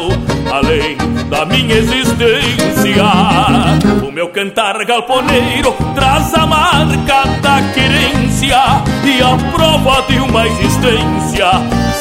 [0.53, 0.97] além
[1.27, 3.03] da minha existência.
[4.07, 8.61] O meu cantar galponeiro traz a marca da querência
[9.03, 11.84] e a prova de uma existência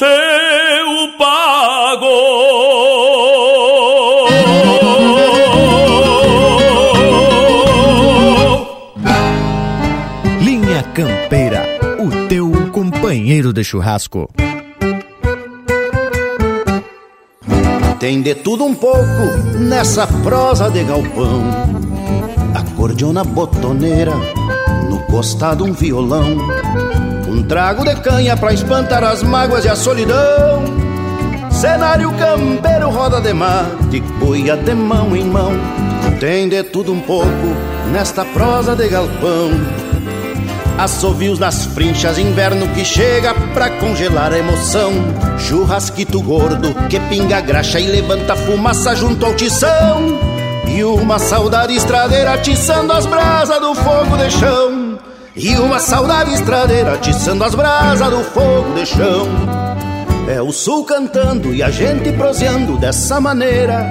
[0.00, 2.06] seu pago.
[10.40, 11.66] Linha Campeira,
[11.98, 14.30] o teu companheiro de churrasco.
[17.98, 19.04] Tem de tudo um pouco
[19.58, 21.42] nessa prosa de galpão.
[22.54, 24.14] Acordeona botoneira,
[24.88, 26.38] no costado um violão.
[27.30, 30.64] Um trago de canha pra espantar as mágoas e a solidão.
[31.48, 35.52] Cenário campeiro, roda de mate, boia de mão em mão.
[36.18, 37.54] Tem de tudo um pouco
[37.92, 39.52] nesta prosa de galpão.
[40.76, 44.92] Assovios nas frinchas, inverno que chega pra congelar a emoção.
[45.38, 50.18] Churrasquito gordo que pinga graxa e levanta fumaça junto ao tição.
[50.66, 54.79] E uma saudade estradeira atiçando as brasas do fogo de chão.
[55.42, 59.26] E uma saudade estradeira atiçando as brasas do fogo de chão.
[60.28, 63.90] É o sul cantando e a gente proseando dessa maneira.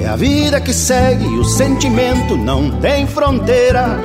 [0.00, 4.00] É a vida que segue e o sentimento não tem fronteira.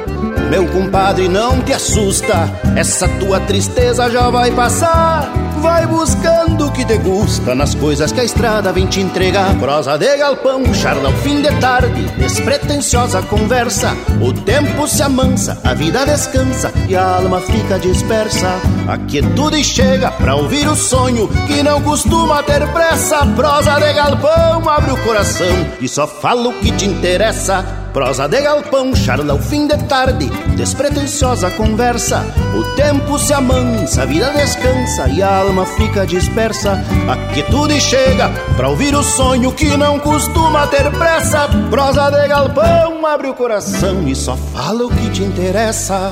[0.51, 5.42] Meu compadre, não te assusta, essa tua tristeza já vai passar.
[5.63, 9.57] Vai buscando o que te gusta nas coisas que a estrada vem te entregar.
[9.59, 13.95] Prosa de galpão, charla ao fim de tarde, despretensiosa conversa.
[14.21, 18.59] O tempo se amansa, a vida descansa e a alma fica dispersa.
[18.89, 23.25] A quietude chega pra ouvir o sonho que não costuma ter pressa.
[23.27, 25.47] Prosa de galpão, abre o coração
[25.79, 27.82] e só fala o que te interessa.
[27.93, 32.25] Prosa de galpão, charla ao fim de tarde, despretensiosa conversa.
[32.57, 36.83] O tempo se amansa, a vida descansa e a alma fica dispersa.
[37.07, 41.47] A quietude chega pra ouvir o sonho que não costuma ter pressa.
[41.69, 46.11] Prosa de galpão, abre o coração e só fala o que te interessa.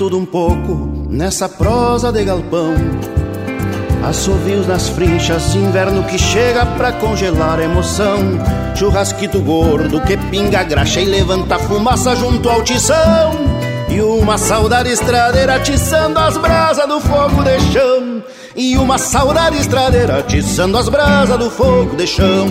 [0.00, 2.72] Tudo um pouco nessa prosa de galpão.
[4.02, 8.18] Assovios nas frinchas, inverno que chega pra congelar a emoção.
[8.74, 13.32] Churrasquito gordo que pinga graxa e levanta fumaça junto ao tição.
[13.90, 18.24] E uma saudade estradeira atiçando as brasas do fogo de chão.
[18.56, 22.48] E uma saudade estradeira atiçando as brasas do fogo de chão.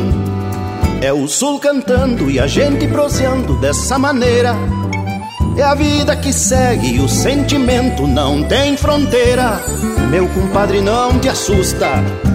[1.02, 4.54] É o sul cantando e a gente proseando dessa maneira.
[5.58, 9.62] É a vida que segue o sentimento não tem fronteira.
[10.10, 11.88] Meu compadre, não te assusta,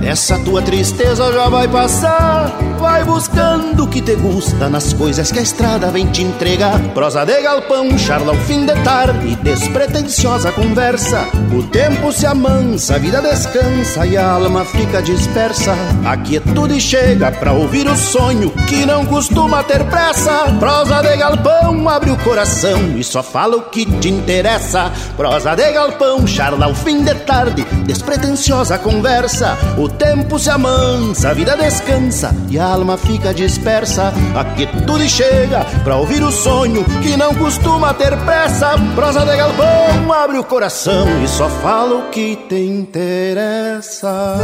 [0.04, 2.56] essa tua tristeza já vai passar.
[2.78, 6.78] Vai buscando o que te gusta nas coisas que a estrada vem te entregar.
[6.92, 11.26] Prosa de galpão, charla ao fim de tarde, despretensiosa conversa.
[11.52, 15.74] O tempo se amansa, a vida descansa e a alma fica dispersa.
[16.04, 20.54] A quietude chega pra ouvir o sonho que não costuma ter pressa.
[20.60, 24.92] Prosa de galpão, abre o coração e só fala o que te interessa.
[25.16, 29.56] Prosa de galpão, charla ao fim de tarde, despretensiosa conversa.
[29.78, 34.12] O tempo se amansa, a vida descansa e a alma fica dispersa.
[34.34, 38.74] A quietude chega pra ouvir o sonho que não costuma ter pressa.
[38.94, 44.36] Prosa de galpão, abre o coração e só fala o que te interessa.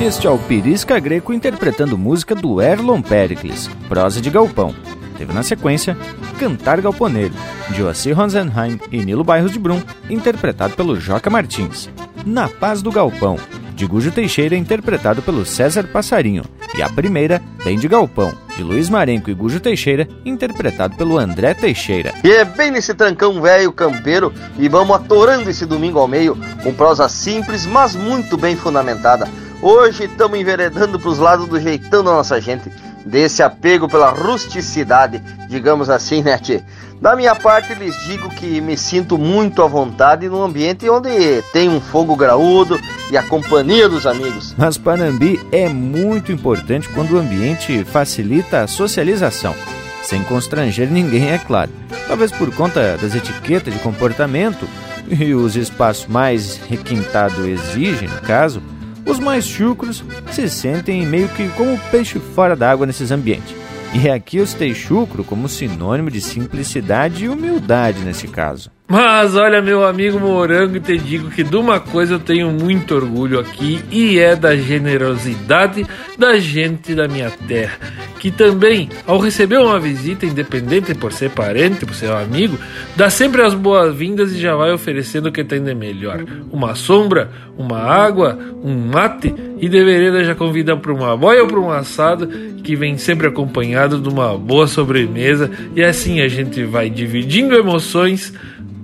[0.00, 4.72] Este é o Pirisca Greco interpretando música do Erlon Pericles, prosa de galpão.
[5.18, 5.98] Teve na sequência
[6.38, 7.34] Cantar Galponeiro,
[7.68, 11.90] de Joacir Rosenheim e Nilo Bairros de Brum, interpretado pelo Joca Martins.
[12.24, 13.36] Na Paz do Galpão,
[13.74, 16.44] de Gujo Teixeira, interpretado pelo César Passarinho.
[16.76, 21.52] E a primeira, Bem de Galpão, de Luiz Marenco e Gujo Teixeira, interpretado pelo André
[21.52, 22.14] Teixeira.
[22.22, 26.72] E é bem nesse trancão velho campeiro e vamos atorando esse domingo ao meio com
[26.72, 29.28] prosa simples, mas muito bem fundamentada.
[29.60, 32.70] Hoje estamos enveredando para os lados do jeitão da nossa gente,
[33.08, 36.62] desse apego pela rusticidade, digamos assim, né, tchê?
[37.00, 41.68] Da minha parte, lhes digo que me sinto muito à vontade num ambiente onde tem
[41.68, 42.78] um fogo graúdo
[43.10, 44.54] e a companhia dos amigos.
[44.58, 49.54] Mas Panambi é muito importante quando o ambiente facilita a socialização,
[50.02, 51.70] sem constranger ninguém, é claro.
[52.08, 54.68] Talvez por conta das etiquetas de comportamento
[55.08, 58.60] e os espaços mais requintados exigem, no caso,
[59.08, 63.56] os mais chucros se sentem meio que como peixe fora d'água nesses ambientes.
[63.94, 68.70] E aqui eu citei chucro como sinônimo de simplicidade e humildade nesse caso.
[68.90, 73.38] Mas olha, meu amigo Morango, te digo que de uma coisa eu tenho muito orgulho
[73.38, 75.86] aqui e é da generosidade
[76.16, 77.76] da gente da minha terra.
[78.18, 82.58] Que também, ao receber uma visita, independente por ser parente, por ser amigo,
[82.96, 87.30] dá sempre as boas-vindas e já vai oferecendo o que tem de melhor: uma sombra,
[87.58, 91.70] uma água, um mate e de vereda já convida para uma boia ou para um
[91.70, 92.26] assado
[92.64, 98.32] que vem sempre acompanhado de uma boa sobremesa e assim a gente vai dividindo emoções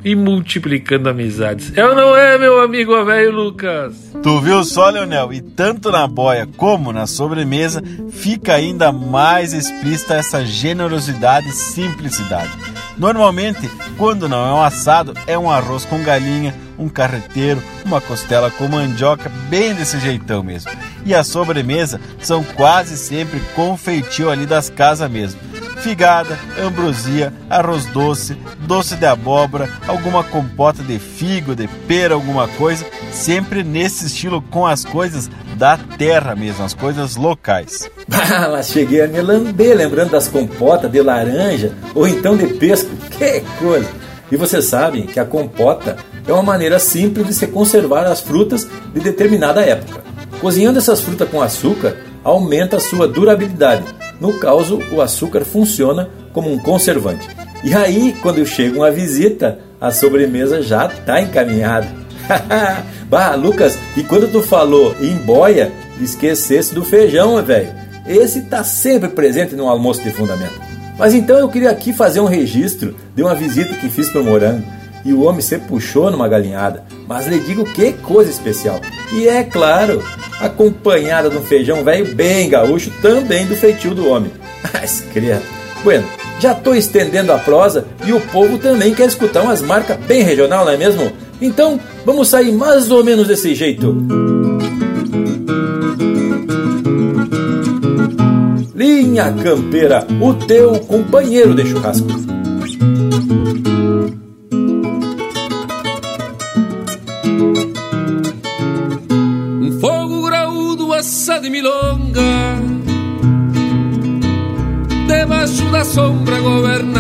[0.05, 1.73] e multiplicando amizades.
[1.77, 3.95] É ou não é, meu amigo velho Lucas?
[4.23, 5.33] Tu viu só, Leonel?
[5.33, 12.51] E tanto na boia como na sobremesa fica ainda mais explícita essa generosidade e simplicidade.
[12.97, 18.51] Normalmente, quando não é um assado, é um arroz com galinha, um carreteiro, uma costela
[18.51, 20.71] com mandioca, bem desse jeitão mesmo.
[21.05, 25.41] E a sobremesa são quase sempre com feitio ali das casas mesmo
[25.85, 28.35] figada, ambrosia, arroz doce,
[28.67, 34.67] doce de abóbora, alguma compota de figo, de pera, alguma coisa, sempre nesse estilo com
[34.67, 35.29] as coisas
[35.59, 37.91] da terra mesmo, as coisas locais.
[38.51, 43.43] Mas cheguei a me lamber lembrando das compotas de laranja ou então de pesco, que
[43.59, 43.91] coisa!
[44.33, 48.67] E vocês sabem que a compota é uma maneira simples de se conservar as frutas
[48.95, 50.03] de determinada época.
[50.41, 53.85] Cozinhando essas frutas com açúcar aumenta a sua durabilidade
[54.21, 57.29] no caso, o açúcar funciona como um conservante.
[57.63, 61.89] E aí, quando chega uma visita, a sobremesa já está encaminhada.
[63.09, 67.73] bah, Lucas, e quando tu falou em boia, esquecesse do feijão, velho.
[68.07, 70.61] Esse tá sempre presente no almoço de fundamento.
[70.99, 74.25] Mas então eu queria aqui fazer um registro de uma visita que fiz para o
[74.25, 74.65] Morango
[75.05, 76.85] e o homem se puxou numa galinhada.
[77.07, 78.81] Mas lhe digo que coisa especial.
[79.13, 80.03] E é claro,
[80.41, 84.31] acompanhada de um feijão velho bem gaúcho, também do feitio do homem.
[84.73, 85.43] Mas, criado.
[85.83, 86.05] Bueno,
[86.41, 90.65] já estou estendendo a prosa e o povo também quer escutar umas marcas bem regional,
[90.65, 91.13] não é mesmo?
[91.41, 93.95] Então, vamos sair mais ou menos desse jeito.
[98.75, 102.09] Linha Campeira, o teu companheiro de churrasco.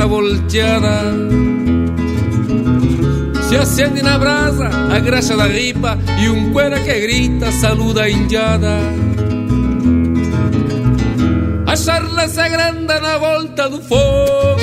[0.06, 1.02] Volteada.
[3.48, 8.10] Se acende na brasa a graxa da ripa e um cuera que grita saluda a
[8.10, 8.78] indiada.
[11.66, 14.60] A charla se agranda na volta do fogo.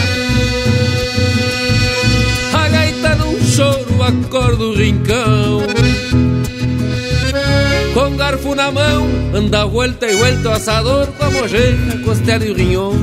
[2.54, 5.62] A gaita num choro acorda o rincão.
[7.94, 12.56] Com garfo na mão, anda vuelta e vuelta asador com a mojeira, costela e o
[12.56, 12.94] rinhão.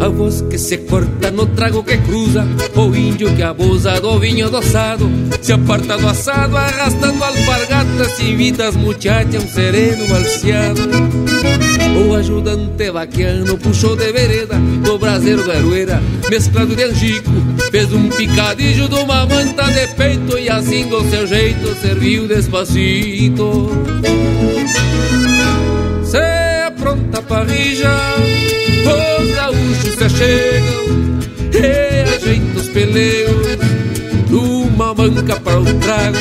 [0.00, 4.46] A voz que se corta no trago que cruza, o índio que abusa do vinho
[4.46, 5.10] adoçado,
[5.42, 10.80] se aparta do assado, arrastando alpargatas, invita as muchachas um sereno balseado.
[12.06, 14.54] O ajudante vaquiano puxou de vereda
[14.84, 16.00] do braseiro do Arueira,
[16.30, 17.30] mesclado de angico,
[17.70, 23.68] fez um picadilho de uma manta de peito e assim do seu jeito serviu despacito.
[26.04, 26.47] Se
[27.28, 28.14] apronta a parrilla,
[29.20, 30.88] os gaúchos se achegam
[32.14, 33.46] ajeitam os peleus
[34.30, 36.16] numa manca para o trago,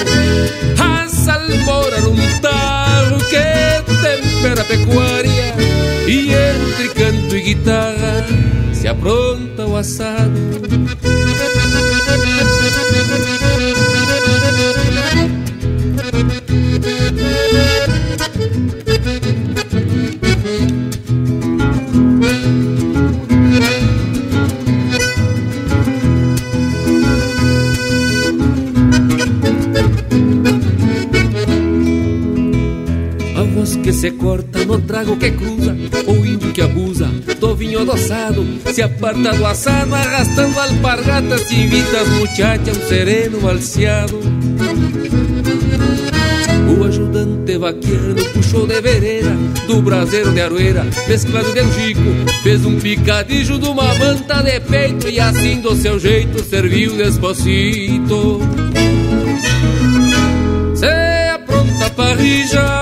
[0.80, 5.56] a salmoura num tarro que tempera a pecuária
[6.08, 8.26] e entre canto e guitarra
[8.74, 10.97] se apronta o assado.
[33.98, 35.76] Se corta no trago que cruza,
[36.06, 37.08] o índio que abusa
[37.40, 44.20] do vinho adoçado, se aparta do assado, arrastando alpargatas, invita as muchachas um sereno balseado.
[46.80, 49.32] O ajudante vaqueiro puxou de vereira
[49.68, 52.02] Do braseiro de aroeira Mesclado de angico
[52.44, 58.42] Fez um picadilho de uma manta de peito E assim do seu jeito serviu despacito
[60.76, 62.77] Se apronta parrija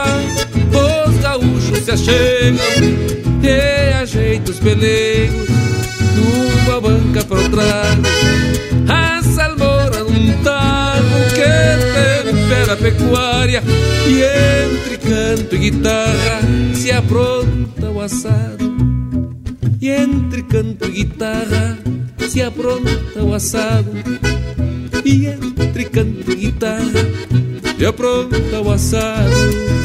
[1.82, 2.58] se achegam
[3.44, 5.48] E ajeita os pelegos
[6.16, 8.02] Numa banca pro trago.
[8.88, 13.64] A salmoura num tago Que tempera a pecuária
[14.08, 14.22] E
[14.66, 16.42] entre canto e guitarra
[16.74, 18.76] Se apronta o assado.
[19.82, 21.78] E entre canto e guitarra
[22.28, 23.92] Se apronta o assado.
[25.04, 27.06] E entre canto e guitarra
[27.78, 29.85] Se apronta o assado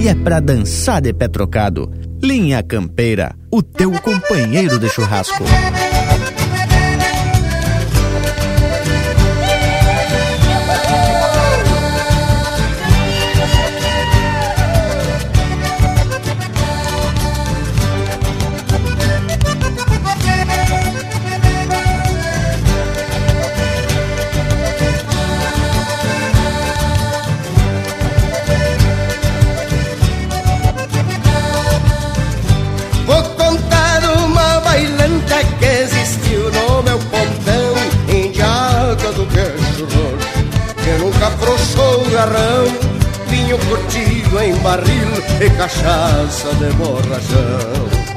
[0.00, 1.90] E é pra dançar de pé trocado.
[2.22, 5.44] Linha Campeira, o teu companheiro de churrasco.
[44.50, 45.08] Em barril
[45.40, 48.10] e cachaça de borrachão.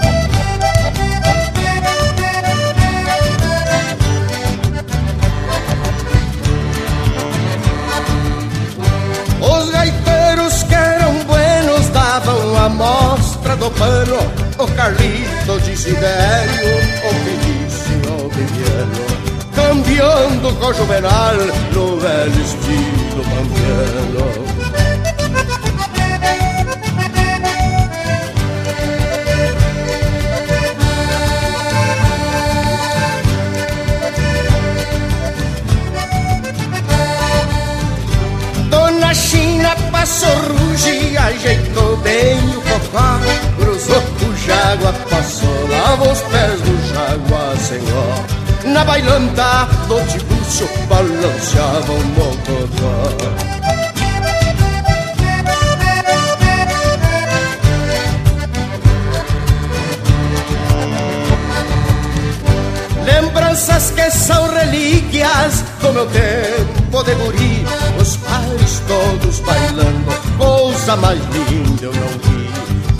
[9.41, 14.17] Os gaiteiros que eram buenos davam a mostra do pano
[14.57, 19.05] O Carlito de Sidério, o Felício Viviano
[19.53, 21.35] Cambiando com o Juvenal
[21.73, 24.52] no velho estilo pampiano
[40.03, 43.19] China passou ruge, ajeitou bem o cocó
[43.57, 47.53] Cruzou o jágua, passou, lavou os pés do jágua
[47.93, 53.13] ó Na bailanta do tibúcio balanceava um mocotó.
[63.05, 67.65] Lembranças que são relíquias do meu tempo de guri
[67.99, 72.43] Os pares todos bailando, coisa mais linda eu não vi.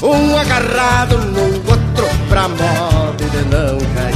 [0.06, 4.12] Um agarrado no outro pra moda de não cair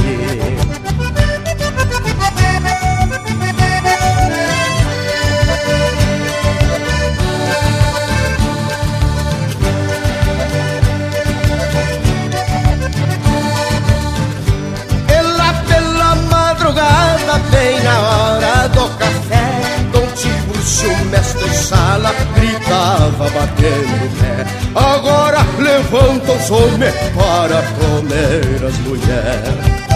[21.58, 24.46] sala, gritava batendo pé.
[24.74, 29.88] Agora levanta os homens para comer as mulheres.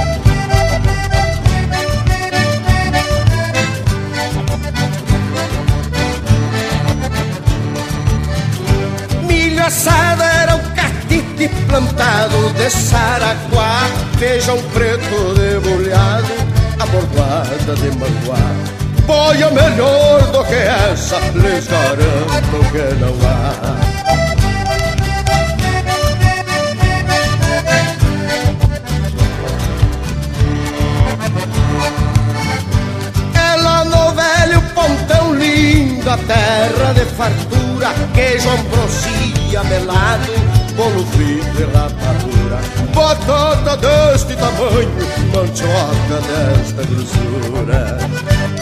[9.27, 13.89] Milho assado era o catite plantado de saraguá.
[14.19, 16.33] Feijão preto debulhado,
[16.79, 23.92] abordoada de manguá Boia melhor do que essa, lhes garanto que não há
[34.74, 40.32] pontão lindo, a terra de fartura, queijo ambrosia melado,
[40.76, 42.61] bolo frito e rapadura,
[42.94, 44.90] batata deste tamanho,
[45.32, 48.62] mandioca desta grossura.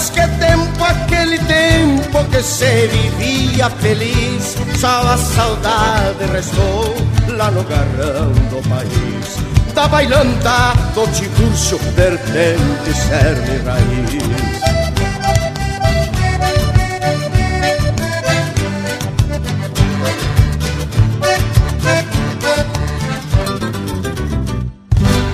[0.00, 4.56] Mas que tempo aquele tempo que se vivia feliz.
[4.78, 6.96] Só a saudade restou
[7.28, 9.36] lá no garrão do país
[9.74, 14.70] Da bailanta do Tiburcio, vertente, cerne raiz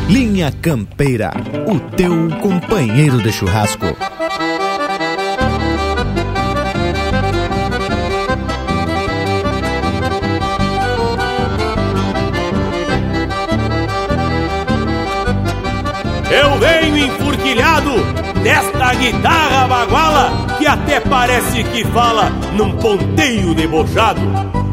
[0.08, 1.30] Linha Campeira,
[1.68, 3.86] o teu companheiro de churrasco.
[16.30, 17.92] Eu venho enfurquilhado
[18.42, 24.20] desta guitarra baguala que até parece que fala num ponteio debochado.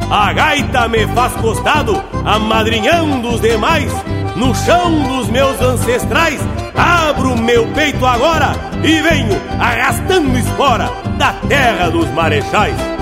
[0.09, 3.91] A gaita me faz costado, amadrinhando os demais,
[4.35, 6.39] no chão dos meus ancestrais.
[6.75, 12.92] Abro meu peito agora e venho arrastando espora da terra dos marechais.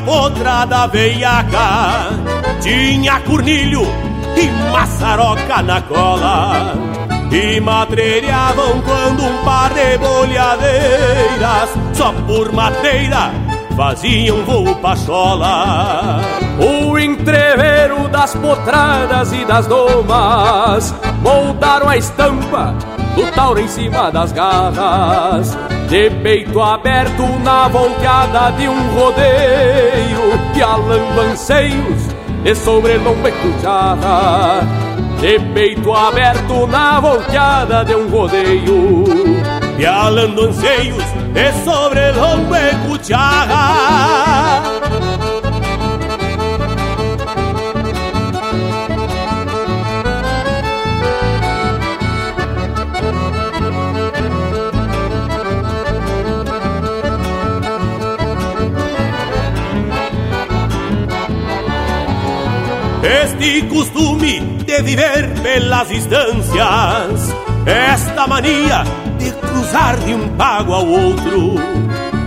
[0.00, 2.10] Potrada veiaca
[2.60, 3.82] tinha cornilho
[4.36, 6.74] e maçaroca na cola.
[7.30, 13.30] E madreiravam quando um par de bolhadeiras, só por madeira,
[13.76, 16.20] faziam voo pachola.
[16.58, 22.74] O entreveiro das potradas e das domas moldaram a estampa
[23.18, 25.58] do tauro em cima das garras.
[25.88, 32.08] De peito aberto na volteada de um rodeio, pialando anseios
[32.44, 34.60] de sobrelombo e cuchara.
[35.20, 39.04] De peito aberto na volteada de um rodeio,
[39.76, 41.02] pialando anseios
[41.32, 44.37] de sobrelombo e cuchara.
[63.08, 67.34] Este costume de viver pelas distâncias,
[67.64, 68.84] esta mania
[69.18, 71.54] de cruzar de um pago ao outro.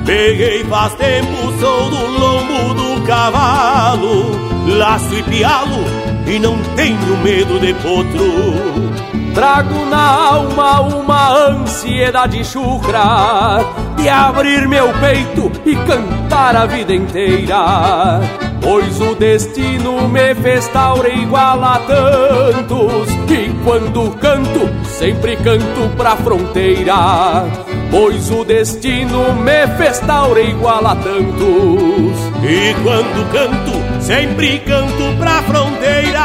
[0.08, 4.32] Peguei faz tempo, sou do lombo do cavalo,
[4.76, 5.86] laço e pialo
[6.26, 9.36] e não tenho medo de potro.
[9.36, 13.60] Trago na alma uma ansiedade chucra
[13.98, 18.51] de abrir meu peito e cantar a vida inteira.
[18.62, 26.16] Pois o destino me fez taura igual a tantos E quando canto, sempre canto pra
[26.16, 27.46] fronteira.
[27.90, 35.42] Pois o destino me fez taura igual a tantos E quando canto, sempre canto pra
[35.42, 36.22] fronteira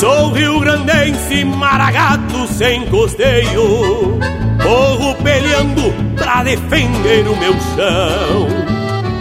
[0.00, 4.18] Sou rio-grandense, maragato sem costeio.
[4.62, 8.48] Corro peleando pra defender o meu chão.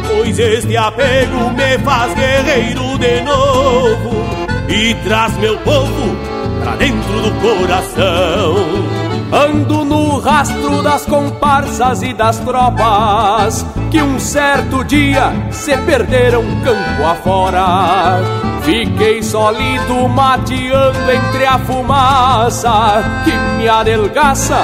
[0.07, 4.25] Pois este apego me faz guerreiro de novo
[4.69, 6.15] E traz meu povo
[6.63, 8.55] pra dentro do coração.
[9.33, 17.05] Ando no rastro das comparsas e das tropas Que um certo dia se perderam campo
[17.05, 18.19] afora.
[18.61, 24.59] Fiquei solido mateando entre a fumaça Que me adelgaça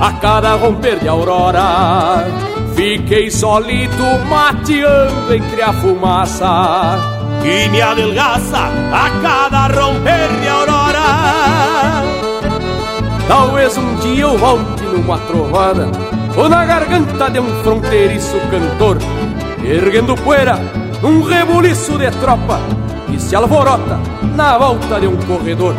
[0.00, 2.26] a cada romper de aurora.
[2.74, 6.98] Fiquei solido mateando entre a fumaça
[7.42, 12.02] Que me adelgaça a cada romper de aurora.
[13.28, 18.98] Talvez um dia eu volte numa trovada Ou na garganta de um fronteiriço cantor
[19.62, 20.58] Erguendo poeira
[21.00, 22.60] num rebuliço de tropa
[23.06, 24.00] Que se alvorota
[24.34, 25.74] na volta de um corredor.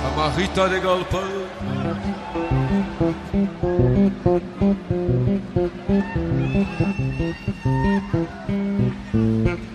[0.00, 1.75] Chamarrita de galpão
[3.06, 3.32] Thank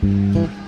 [0.04, 0.61] you.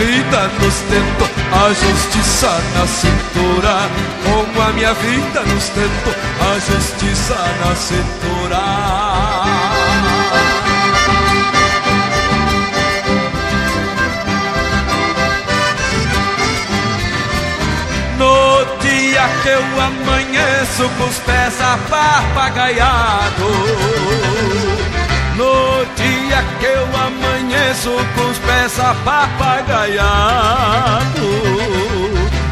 [0.00, 3.74] Vida nos tento a justiça na cintura.
[4.24, 8.60] Com a minha vida nos tento a justiça na cintura.
[19.42, 22.90] que eu amanheço com os pés apapagaiados.
[25.36, 27.19] No dia que eu amanheço
[28.14, 30.04] com os pés apapagaiados,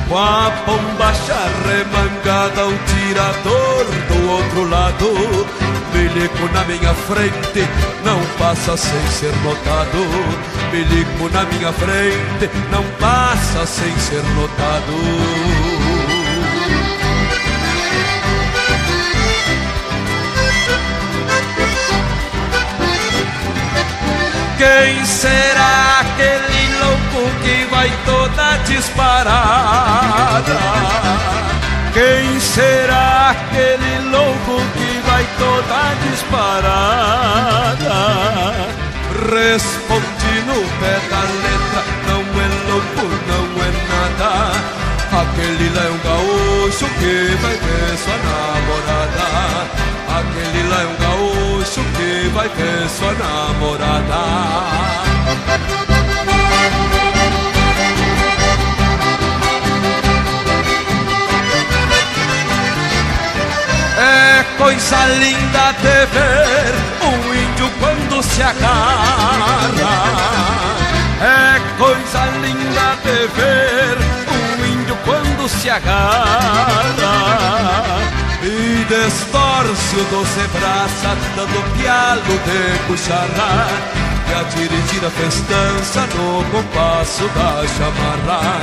[0.08, 5.46] com a bombacha remangada, um tirador do outro lado,
[5.92, 7.68] milico na minha frente,
[8.04, 9.98] não passa sem ser notado.
[10.72, 15.77] Milico na minha frente, não passa sem ser notado.
[24.58, 30.58] Quem será aquele louco que vai toda disparada?
[31.94, 37.98] Quem será aquele louco que vai toda disparada?
[39.30, 44.32] Respondi no pé da letra, não é louco, não é nada.
[45.22, 49.28] Aquele lá é um gaúcho que vai ver sua namorada.
[50.18, 54.14] Aquele lá é um gaúcho que vai ter sua namorada.
[63.98, 69.58] É coisa linda de ver um índio quando se agarra.
[71.20, 73.98] É coisa linda de ver
[74.30, 76.98] um índio quando se agarra
[78.42, 83.68] e distorce o doce braça dando pialo de cucharra.
[84.28, 88.60] E a dirigir a festança no compasso da chamarra.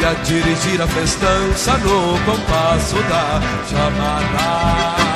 [0.00, 5.14] E a dirigir a festança no compasso da chamarra.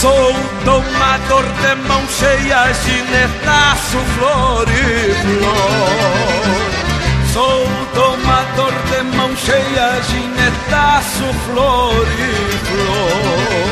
[0.00, 0.32] Sou
[0.64, 4.67] tomador de mão cheia, ginetaço, flor
[5.22, 6.78] flor.
[7.32, 12.30] Sou tomador de mão cheia, ginetaço, flor e
[12.66, 13.68] flor.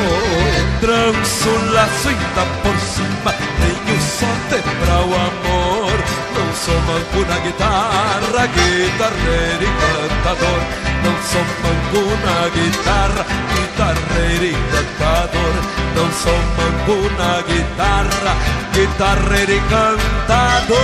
[0.79, 5.97] Tranço laço ainda por cima, tenho sorte pra o amor.
[6.35, 10.61] Não sou manco na guitarra, guitarreiro e cantador.
[11.03, 15.76] Não sou manco na guitarra, guitarreiro e cantador.
[15.97, 18.37] Sou manco na guitarra,
[18.71, 20.77] guitarreiro e cantador.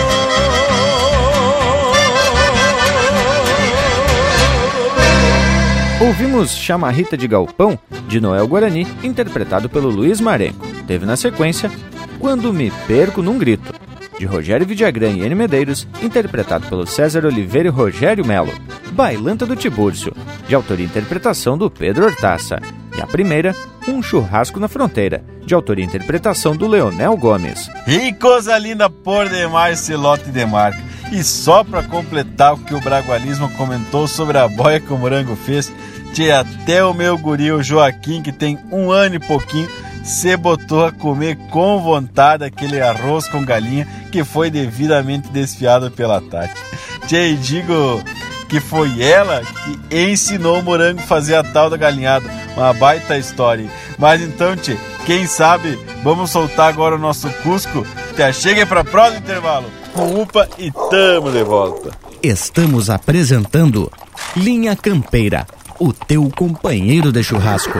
[6.02, 10.66] Ouvimos Chamarrita de Galpão, de Noel Guarani, interpretado pelo Luiz Marenco.
[10.86, 11.72] Teve na sequência
[12.20, 13.72] Quando Me Perco Num Grito,
[14.20, 15.36] de Rogério Vidagrã e N.
[15.36, 18.52] Medeiros, interpretado pelo César Oliveira e Rogério Melo.
[18.92, 20.14] Bailanta do Tibúrcio,
[20.48, 22.60] de autoria e interpretação do Pedro Hortaça.
[22.96, 23.56] E a primeira,
[23.88, 27.70] Um Churrasco na Fronteira, de autoria e interpretação do Leonel Gomes.
[27.88, 30.80] E coisa linda por demais esse lote de marca.
[31.12, 35.36] E só para completar o que o Bragualismo comentou sobre a boia que o Morango
[35.36, 35.72] fez,
[36.14, 39.70] tinha até o meu guri, o Joaquim, que tem um ano e pouquinho,
[40.04, 46.22] se botou a comer com vontade aquele arroz com galinha que foi devidamente desfiado pela
[46.22, 46.62] Tati.
[47.08, 48.04] Tchê, digo
[48.50, 49.42] que foi ela
[49.90, 52.30] que ensinou o morango a fazer a tal da galinhada.
[52.56, 53.70] Uma baita história.
[53.98, 57.86] Mas então, tchê, quem sabe vamos soltar agora o nosso Cusco?
[58.16, 59.70] Te chegue para próximo intervalo.
[59.96, 61.92] UPA e tamo de volta.
[62.22, 63.92] Estamos apresentando
[64.36, 65.46] Linha Campeira,
[65.80, 67.80] o teu companheiro de churrasco.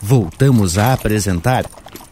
[0.00, 1.64] Voltamos a apresentar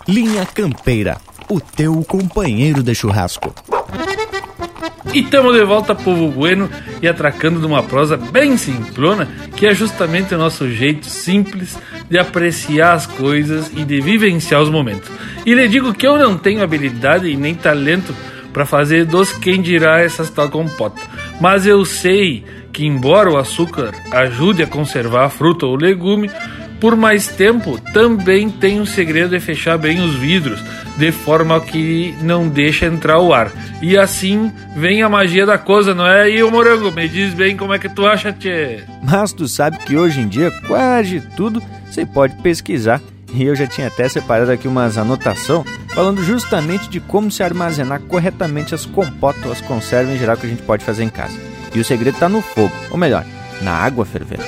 [0.07, 3.55] Linha Campeira, o teu companheiro de churrasco.
[5.15, 6.69] E estamos de volta, povo bueno,
[7.01, 11.79] e atracando de uma prosa bem simplona, que é justamente o nosso jeito simples
[12.11, 15.11] de apreciar as coisas e de vivenciar os momentos.
[15.47, 18.15] E lhe digo que eu não tenho habilidade e nem talento
[18.53, 21.01] para fazer dos quem dirá essas tal compota,
[21.41, 22.45] mas eu sei
[22.77, 26.31] que, embora o açúcar ajude a conservar a fruta ou legume,
[26.79, 30.63] por mais tempo também tem um segredo de fechar bem os vidros,
[30.99, 33.51] de forma que não deixa entrar o ar.
[33.81, 36.29] E assim vem a magia da coisa, não é?
[36.29, 38.81] E o morango, me diz bem como é que tu acha, tchê?
[39.03, 43.01] Mas tu sabe que hoje em dia quase tudo você pode pesquisar.
[43.33, 48.01] E eu já tinha até separado aqui umas anotação falando justamente de como se armazenar
[48.03, 51.56] corretamente as compotas as conservas em geral que a gente pode fazer em casa.
[51.77, 53.23] E o segredo está no fogo, ou melhor,
[53.61, 54.43] na água fervendo.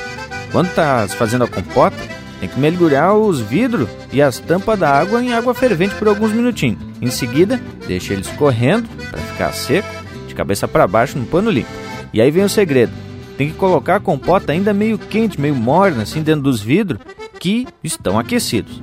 [0.51, 1.99] Quando tá fazendo a compota,
[2.41, 6.33] tem que mergulhar os vidros e as tampas da água em água fervente por alguns
[6.33, 6.79] minutinhos.
[7.03, 9.87] Em seguida, deixa eles correndo para ficar seco,
[10.27, 11.69] de cabeça para baixo no pano limpo.
[12.15, 12.93] E aí vem o segredo.
[13.37, 16.99] Tem que colocar a compota ainda meio quente, meio morna, assim dentro dos vidros
[17.39, 18.81] que estão aquecidos.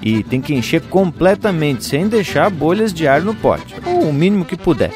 [0.00, 4.44] E tem que encher completamente, sem deixar bolhas de ar no pote, ou o mínimo
[4.44, 4.92] que puder.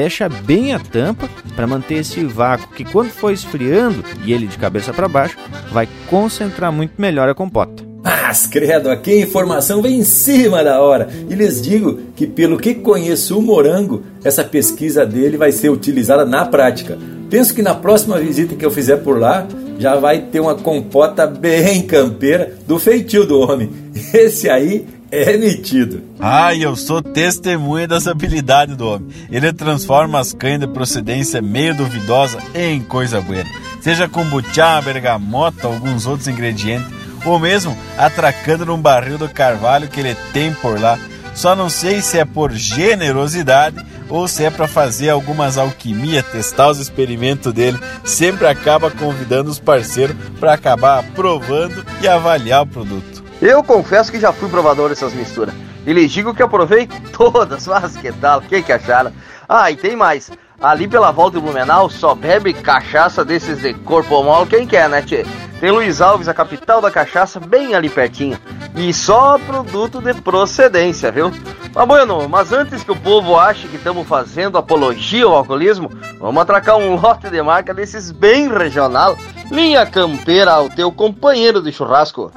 [0.00, 4.56] Fecha bem a tampa para manter esse vácuo que quando for esfriando e ele de
[4.56, 5.36] cabeça para baixo,
[5.70, 7.84] vai concentrar muito melhor a compota.
[8.02, 11.10] Mas credo, aqui a informação vem em cima da hora.
[11.28, 16.24] E lhes digo que, pelo que conheço o morango, essa pesquisa dele vai ser utilizada
[16.24, 16.96] na prática.
[17.28, 19.46] Penso que na próxima visita que eu fizer por lá,
[19.78, 23.68] já vai ter uma compota bem campeira do feitio do homem.
[24.14, 26.02] Esse aí é metido.
[26.18, 29.08] Ai, eu sou testemunha dessa habilidade do homem.
[29.30, 33.44] Ele transforma as canhas de procedência meio duvidosa em coisa boa.
[33.80, 36.86] Seja kombucha, bergamota, alguns outros ingredientes,
[37.24, 40.98] ou mesmo atracando num barril do carvalho que ele tem por lá.
[41.34, 46.68] Só não sei se é por generosidade ou se é para fazer algumas alquimias, testar
[46.68, 47.78] os experimentos dele.
[48.04, 53.19] Sempre acaba convidando os parceiros para acabar provando e avaliar o produto.
[53.40, 55.54] Eu confesso que já fui provador dessas misturas.
[55.86, 56.86] E lhes digo que aprovei
[57.16, 57.66] todas.
[57.66, 58.40] Mas que tal?
[58.40, 59.12] O que, que acharam?
[59.48, 60.30] Ah, e tem mais.
[60.60, 65.00] Ali pela volta de Blumenau só bebe cachaça desses de corpo mole quem quer, né,
[65.00, 65.24] tchê?
[65.58, 68.38] Tem Luiz Alves, a capital da cachaça, bem ali pertinho.
[68.76, 71.32] E só produto de procedência, viu?
[71.74, 76.42] Mas bueno, mas antes que o povo ache que estamos fazendo apologia ao alcoolismo, vamos
[76.42, 79.16] atracar um lote de marca desses bem regional.
[79.50, 82.30] Linha Campeira ao teu companheiro de churrasco.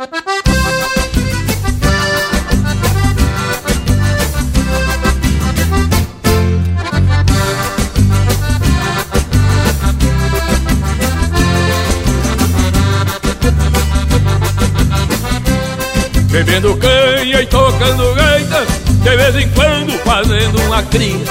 [16.34, 18.66] Bebendo canha e tocando gaita
[19.04, 21.24] De vez em quando fazendo uma cria.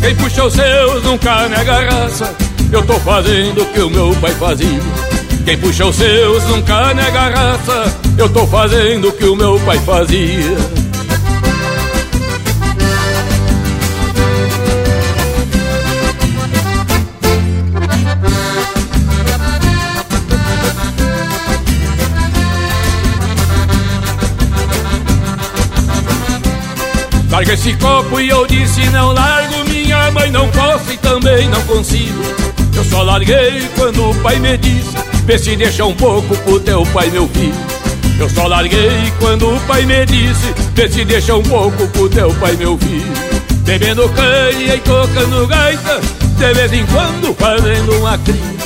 [0.00, 2.34] Quem puxa os seus nunca nega raça
[2.72, 4.80] Eu tô fazendo o que o meu pai fazia.
[5.44, 9.78] Quem puxa os seus nunca nega raça Eu tô fazendo o que o meu pai
[9.78, 10.56] fazia
[27.38, 31.62] Larga esse copo e eu disse não largo Minha mãe não posso e também não
[31.66, 32.20] consigo.
[32.74, 34.90] Eu só larguei quando o pai me disse
[35.24, 37.54] Vê se deixa um pouco pro teu pai meu filho.
[38.18, 42.34] Eu só larguei quando o pai me disse Vê se deixa um pouco pro teu
[42.34, 43.12] pai meu filho.
[43.62, 46.00] Bebendo canha e tocando gaita
[46.36, 48.58] De vez em quando fazendo uma cria.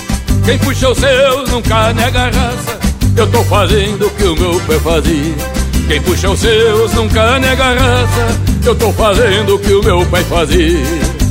[0.46, 2.80] Quem puxa os seus nunca nega raça
[3.18, 7.74] Eu tô fazendo o que o meu pai fazia quem puxa os seus nunca nega
[7.74, 11.22] raça Eu tô fazendo o que o meu pai fazia.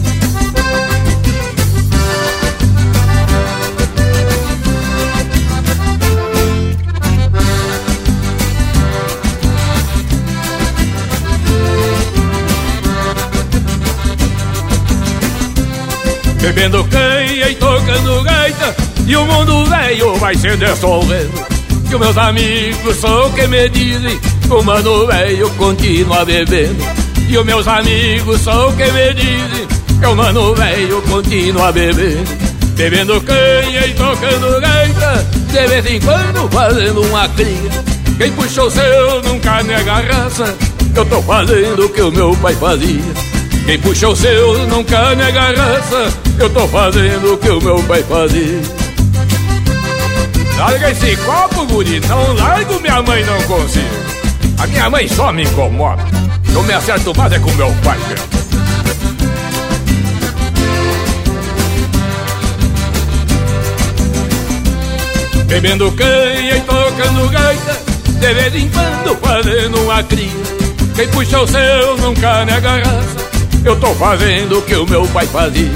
[16.41, 18.75] Bebendo canha e tocando gaita
[19.07, 21.50] E o mundo velho vai se dissolvendo
[21.91, 24.17] Que meus amigos são que me dizem
[24.49, 26.81] o mano velho continua bebendo.
[27.27, 29.67] E os meus amigos são o que me dizem
[29.99, 32.31] Que o mano velho continua bebendo.
[32.77, 37.71] Bebendo canha e tocando gaita De vez em quando fazendo uma cria.
[38.17, 40.55] Quem puxou o seu nunca nega raça
[40.95, 43.13] Eu tô fazendo o que o meu pai fazia.
[43.65, 48.01] Quem puxou o seu nunca nega raça Eu tô fazendo o que o meu pai
[48.03, 48.80] fazia
[50.57, 53.85] Larga esse copo, guri, não largo, minha mãe não consigo.
[54.59, 56.03] A minha mãe só me incomoda.
[56.53, 58.41] Eu me acerto mais é com meu pai mesmo.
[65.47, 67.77] Bebendo canha e tocando gaita
[68.21, 70.29] De vez em quando fazendo uma cria.
[70.95, 73.17] Quem puxa o seu nunca nega raça
[73.63, 75.71] Eu tô fazendo o que o meu pai fazia.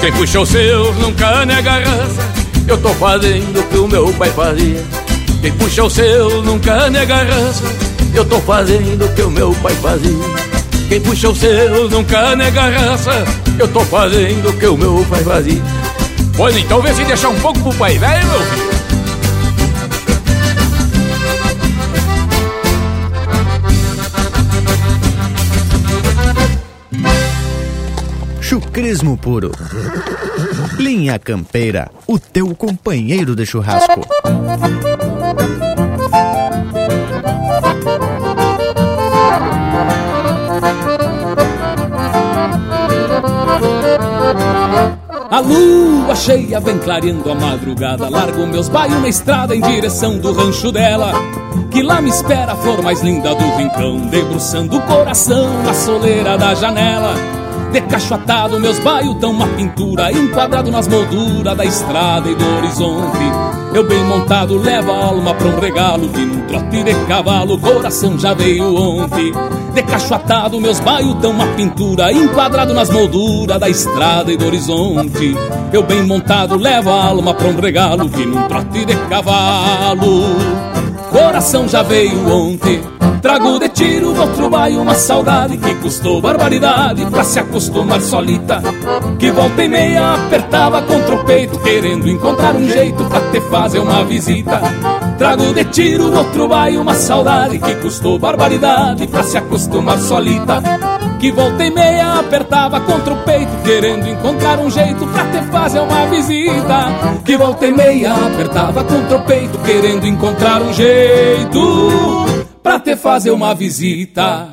[0.00, 2.37] Quem puxa o seu nunca nega raça
[2.68, 4.84] eu tô fazendo o que o meu pai fazia.
[5.40, 7.64] Quem puxa o seu nunca nega raça,
[8.14, 10.48] eu tô fazendo o que o meu pai fazia.
[10.88, 13.24] Quem puxa o seu nunca nega raça,
[13.58, 15.62] eu tô fazendo o que o meu pai fazia.
[16.36, 18.77] Pois então vê se deixar um pouco pro pai velho, meu filho.
[28.78, 29.50] Chucrismo puro.
[30.78, 34.06] Linha Campeira, o teu companheiro de churrasco.
[45.28, 48.08] A lua cheia vem clareando a madrugada.
[48.08, 51.14] Largo meus baios na estrada em direção do rancho dela.
[51.72, 56.38] Que lá me espera a flor mais linda do rincão, debruçando o coração na soleira
[56.38, 57.37] da janela.
[57.72, 62.56] De cacho atado, meus baios dão uma pintura, enquadrado nas molduras da estrada e do
[62.56, 63.18] horizonte.
[63.74, 68.18] Eu bem montado levo a alma pra um regalo, que num trote de cavalo coração
[68.18, 69.32] já veio ontem.
[69.74, 74.46] De cacho atado, meus baios dão uma pintura, enquadrado nas molduras da estrada e do
[74.46, 75.36] horizonte.
[75.70, 80.22] Eu bem montado levo a alma pra um regalo, que num trote de cavalo.
[81.10, 82.97] Coração já veio ontem.
[83.20, 88.62] Trago de tiro outro baio uma saudade que custou barbaridade pra se acostumar solita.
[89.18, 93.80] Que volta e meia apertava contra o peito, querendo encontrar um jeito pra te fazer
[93.80, 94.60] uma visita.
[95.18, 100.62] Trago de tiro outro baio uma saudade que custou barbaridade pra se acostumar solita.
[101.18, 105.80] Que volta e meia apertava contra o peito, querendo encontrar um jeito pra te fazer
[105.80, 106.86] uma visita.
[107.24, 112.27] Que volta e meia apertava contra o peito, querendo encontrar um jeito
[112.68, 114.46] pra te fazer uma visita.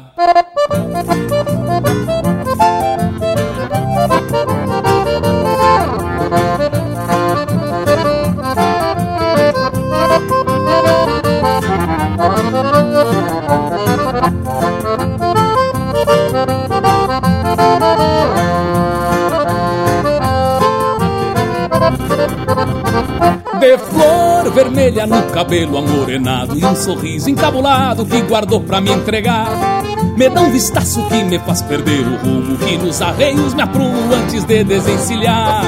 [23.59, 29.83] De flor vermelha no cabelo amorenado E um sorriso encabulado que guardou pra me entregar.
[30.17, 34.13] Me dá um vistaço que me faz perder o rumo Que nos arreios me aprumo
[34.13, 35.65] antes de desencilhar.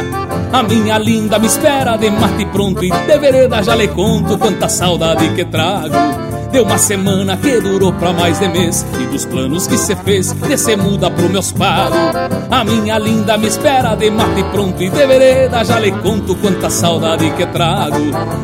[0.52, 4.70] A minha linda me espera de mate pronto E de vereda já lhe conto quanta
[4.70, 8.86] saudade que trago Deu uma semana que durou pra mais de mês.
[9.00, 11.98] E dos planos que cê fez, descer muda pro meus pagos
[12.50, 15.64] A minha linda me espera de mate pronto E de vereda.
[15.64, 17.98] Já lhe conto quanta saudade que trago.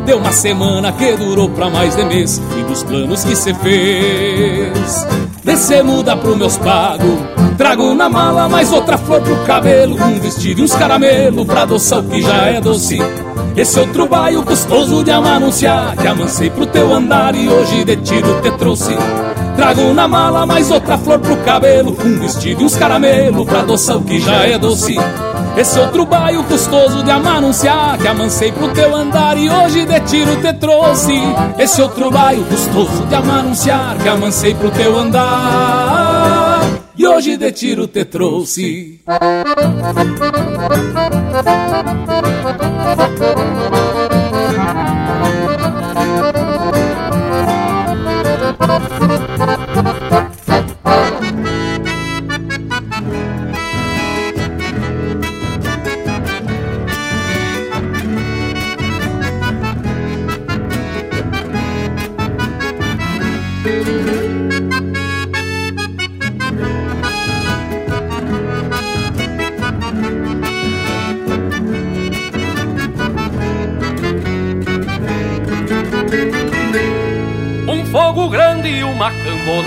[0.06, 2.42] Deu uma semana que durou pra mais de mês.
[2.58, 5.08] E dos planos que cê fez
[5.44, 7.20] Descer muda pro meus pagos
[7.58, 9.96] Trago na mala mais outra flor pro cabelo.
[9.96, 12.98] Um vestido e uns caramelo pra adoçar o que já é doce
[13.56, 15.96] esse outro baio gostoso de amanunciar.
[15.96, 18.96] Que amancei pro teu andar e hoje de tiro te trouxe.
[19.56, 21.96] Trago na mala mais outra flor pro cabelo.
[22.04, 24.96] Um vestido e uns caramelo pra adoçar que já é doce.
[25.56, 27.98] Esse outro baio gostoso de amanunciar.
[28.00, 31.22] Que amancei pro teu andar e hoje de tiro te trouxe.
[31.60, 33.98] Esse outro baio gostoso de amanunciar.
[34.02, 39.02] Que amancei pro teu andar e hoje de tiro te trouxe.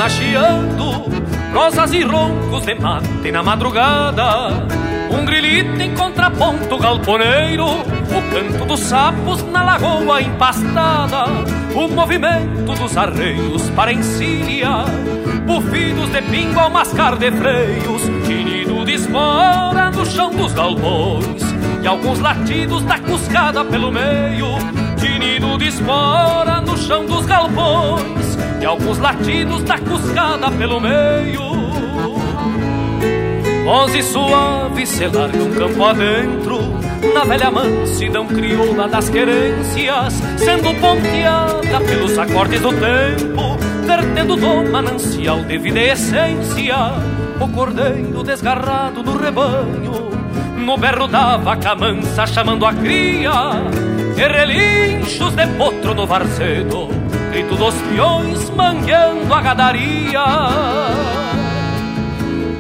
[0.09, 1.07] Chiando
[1.57, 4.51] Prosas e roncos de mate na madrugada.
[5.11, 7.65] Um grilito em contraponto galponeiro.
[7.67, 11.25] O canto dos sapos na lagoa empastada.
[11.75, 14.85] O movimento dos arreios para encilhar.
[15.47, 18.03] Bufidos de pingo ao mascar de freios.
[18.27, 21.43] Tinido de espora no chão dos galpões.
[21.83, 24.59] E alguns latidos da cuscada pelo meio.
[24.99, 28.16] Tinido de espora no chão dos galpões
[28.67, 31.47] Alguns latidos da cuscada pelo meio.
[33.65, 36.59] Voz suave se larga um campo adentro.
[37.15, 43.57] Na velha mansidão crioula das querências Sendo ponteada pelos acordes do tempo
[43.87, 46.77] Vertendo do manancial de vida e essência
[47.41, 50.11] O cordeiro desgarrado do rebanho.
[50.59, 53.31] No berro da vaca mansa chamando a cria,
[54.17, 56.89] e relinchos de potro no varzedo,
[57.37, 60.25] grito dos peões mangueando a gadaria.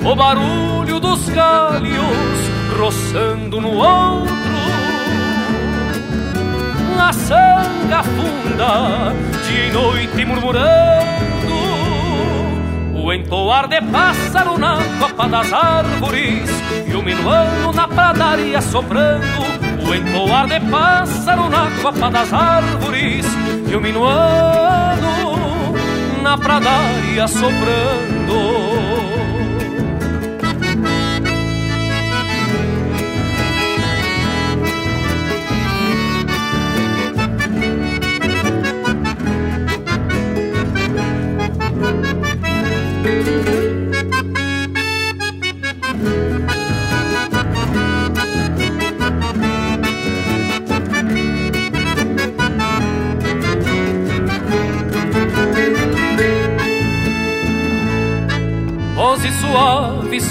[0.05, 2.39] O barulho dos galhos
[2.79, 4.35] roçando no ombro,
[7.01, 9.15] a sanga funda
[9.47, 10.67] de noite murmurando,
[13.03, 16.51] o entoar de pássaro na copa das árvores.
[16.87, 19.25] E o minuano na pradaria soprando,
[19.89, 23.25] o entoar de pássaro na copa das árvores
[23.77, 25.73] e minuano
[26.23, 28.16] na pradaria soprando.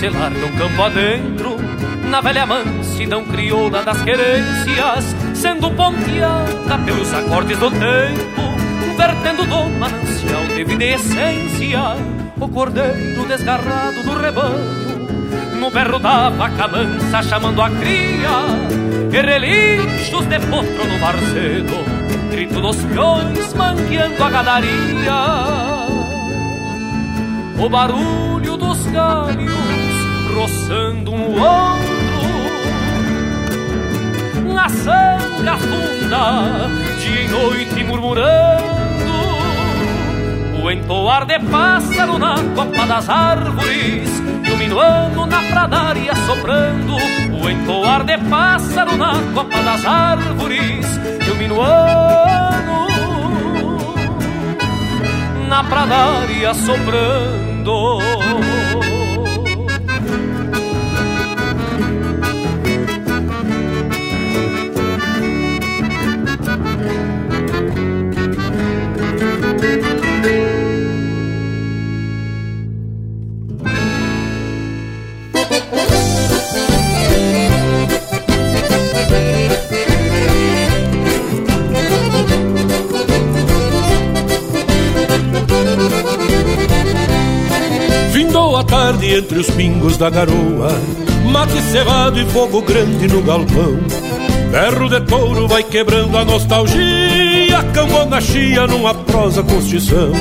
[0.06, 1.58] Se larga um campo adentro
[2.04, 10.46] Na velha mansidão crioula das querências Sendo ponteada pelos acordes do tempo Vertendo do manancial
[10.56, 11.82] de vida e essência
[12.40, 20.26] O cordeiro desgarrado do rebanho No berro da vaca mansa chamando a cria E relinchos
[20.28, 21.96] de potro no varzedo
[22.30, 25.96] Grito dos peões mangueando a gadaria.
[27.58, 29.65] O barulho dos galhos
[30.36, 32.26] roçando no ombro,
[34.54, 39.16] na sanga funda, dia e noite murmurando,
[40.62, 44.10] o entoar de pássaro na copa das árvores,
[44.54, 46.98] o minuano na pradaria soprando,
[47.42, 50.86] o entoar de pássaro na copa das árvores,
[51.32, 52.88] o minuano
[55.48, 58.00] na pradaria soprando.
[89.06, 90.70] Tarde entre os pingos da garoa.
[91.32, 93.78] Mate cevado e fogo grande no galpão.
[94.52, 97.64] Berro de touro vai quebrando a nostalgia.
[97.74, 100.12] Cambona chia numa prosa constição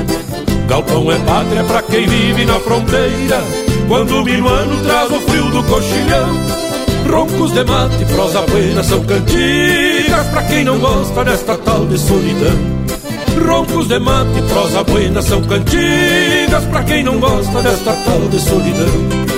[0.69, 3.43] Galpão é pátria pra quem vive na fronteira.
[3.89, 6.65] Quando o minuano traz o frio do coxilhão.
[7.11, 12.94] Roncos de mate, prosa buena são cantigas Pra quem não gosta desta tal de solidão
[13.36, 19.35] Roncos de mate, prosa buena são cantigas Pra quem não gosta desta tal de solidão.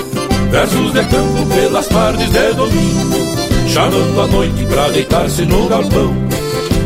[0.51, 3.17] Versos de campo pelas tardes de domingo
[3.67, 6.13] Chamando a noite pra deitar-se no galpão.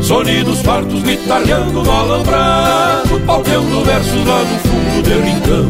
[0.02, 5.68] Sonidos fartos guitarreando no alambrado Palteando versos lá no fundo de rincão.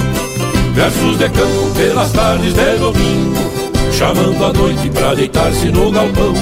[0.73, 3.51] Versos de campo pelas tardes de domingo
[3.91, 6.33] Chamando a noite pra deitar-se no galpão.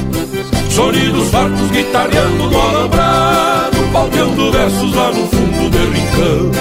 [0.70, 6.52] Sonidos fartos guitarreando no alambrado Palteando versos lá no fundo de rincão.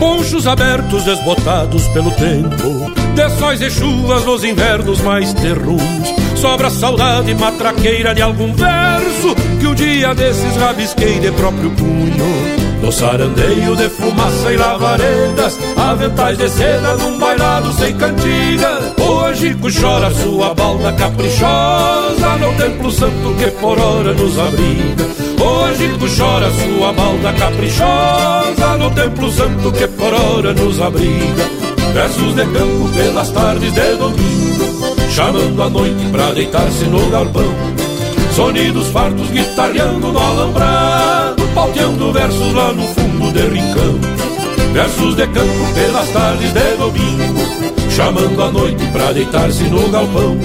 [0.00, 5.82] Ponchos abertos desbotados pelo tempo De sóis e chuvas nos invernos mais terruns.
[6.34, 12.92] Sobra saudade matraqueira de algum verso Que um dia desses rabisquei de próprio punho no
[12.92, 18.94] sarandeio de fumaça e lavaredas Aventais de seda num bailado sem cantiga.
[18.98, 25.04] O Angico chora sua balda caprichosa No templo santo que por hora nos abriga.
[25.40, 31.44] O Angico chora sua balda caprichosa No templo santo que por hora nos abriga.
[31.94, 37.54] Versos de campo pelas tardes de domingo Chamando a noite pra deitar-se no galpão.
[38.34, 43.98] Sonidos fartos guitarreando no alambrado Pauteando versos lá no fundo de rincão.
[44.72, 47.40] Versos de campo pelas tardes de domingo
[47.88, 50.36] Chamando a noite pra deitar-se no galpão.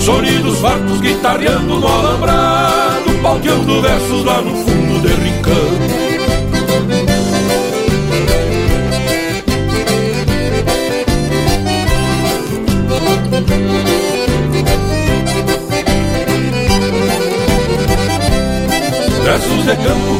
[0.00, 5.33] Sonidos fartos guitarreando no alambrado Pauteando versos lá no fundo de rincão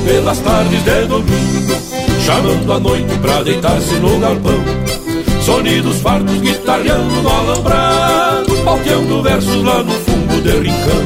[0.05, 1.75] pelas tardes de domingo,
[2.25, 4.65] chamando a noite pra deitar-se no galpão.
[5.43, 11.05] Sonidos fartos guitarreando no alambrado, palteando versos lá no fundo de rincão.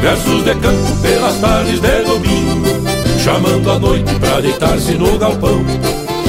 [0.00, 2.88] Versos de campo pelas tardes de domingo,
[3.22, 5.64] chamando a noite pra deitar-se no galpão.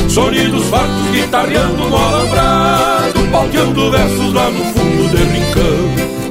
[0.07, 6.22] Sonidos fartos guitarreando no alambrado, palteando versos lá no fundo de rincão.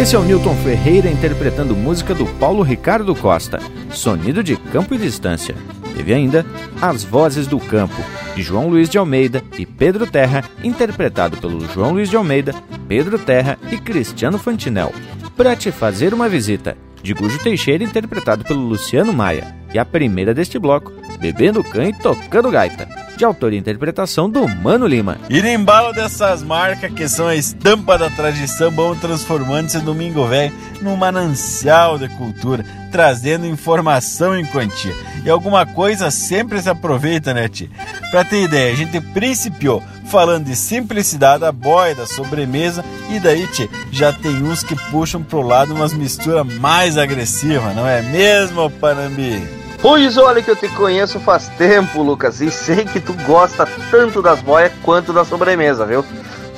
[0.00, 3.60] Esse é o Newton Ferreira interpretando música do Paulo Ricardo Costa,
[3.90, 5.54] Sonido de Campo e Distância.
[5.94, 6.46] Teve ainda
[6.80, 8.02] As Vozes do Campo,
[8.34, 12.54] de João Luiz de Almeida e Pedro Terra, interpretado pelo João Luiz de Almeida,
[12.88, 14.90] Pedro Terra e Cristiano Fantinel.
[15.36, 19.54] Pra te fazer uma visita, de Gujo Teixeira, interpretado pelo Luciano Maia.
[19.74, 22.88] E a primeira deste bloco, Bebendo Cã e Tocando Gaita,
[23.20, 25.18] de autoria e interpretação do Mano Lima.
[25.28, 30.26] E no embalo dessas marcas que são a estampa da tradição, vamos transformando esse Domingo
[30.26, 34.94] Velho num manancial de cultura, trazendo informação em quantia.
[35.22, 37.70] E alguma coisa sempre se aproveita, né, Ti?
[38.10, 43.46] Pra ter ideia, a gente principiou falando de simplicidade da boia, da sobremesa, e daí,
[43.48, 48.70] Ti, já tem uns que puxam pro lado umas misturas mais agressivas, não é mesmo,
[48.70, 49.59] Panambi?
[49.82, 54.20] Pois olha que eu te conheço faz tempo, Lucas, e sei que tu gosta tanto
[54.20, 56.04] das boias quanto da sobremesa, viu?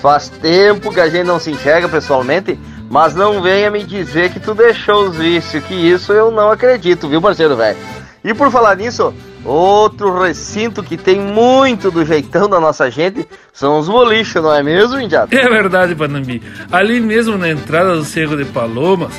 [0.01, 2.59] Faz tempo que a gente não se enxerga pessoalmente,
[2.91, 7.09] mas não venha me dizer que tu deixou os vícios, que isso eu não acredito,
[7.09, 7.79] viu, parceiro velho?
[8.25, 13.79] E por falar nisso, outro recinto que tem muito do jeitão da nossa gente são
[13.79, 15.33] os bolichos, não é mesmo, Indiato?
[15.33, 16.43] É verdade, Panambi.
[16.73, 19.13] Ali mesmo na entrada do Cerro de Palomas,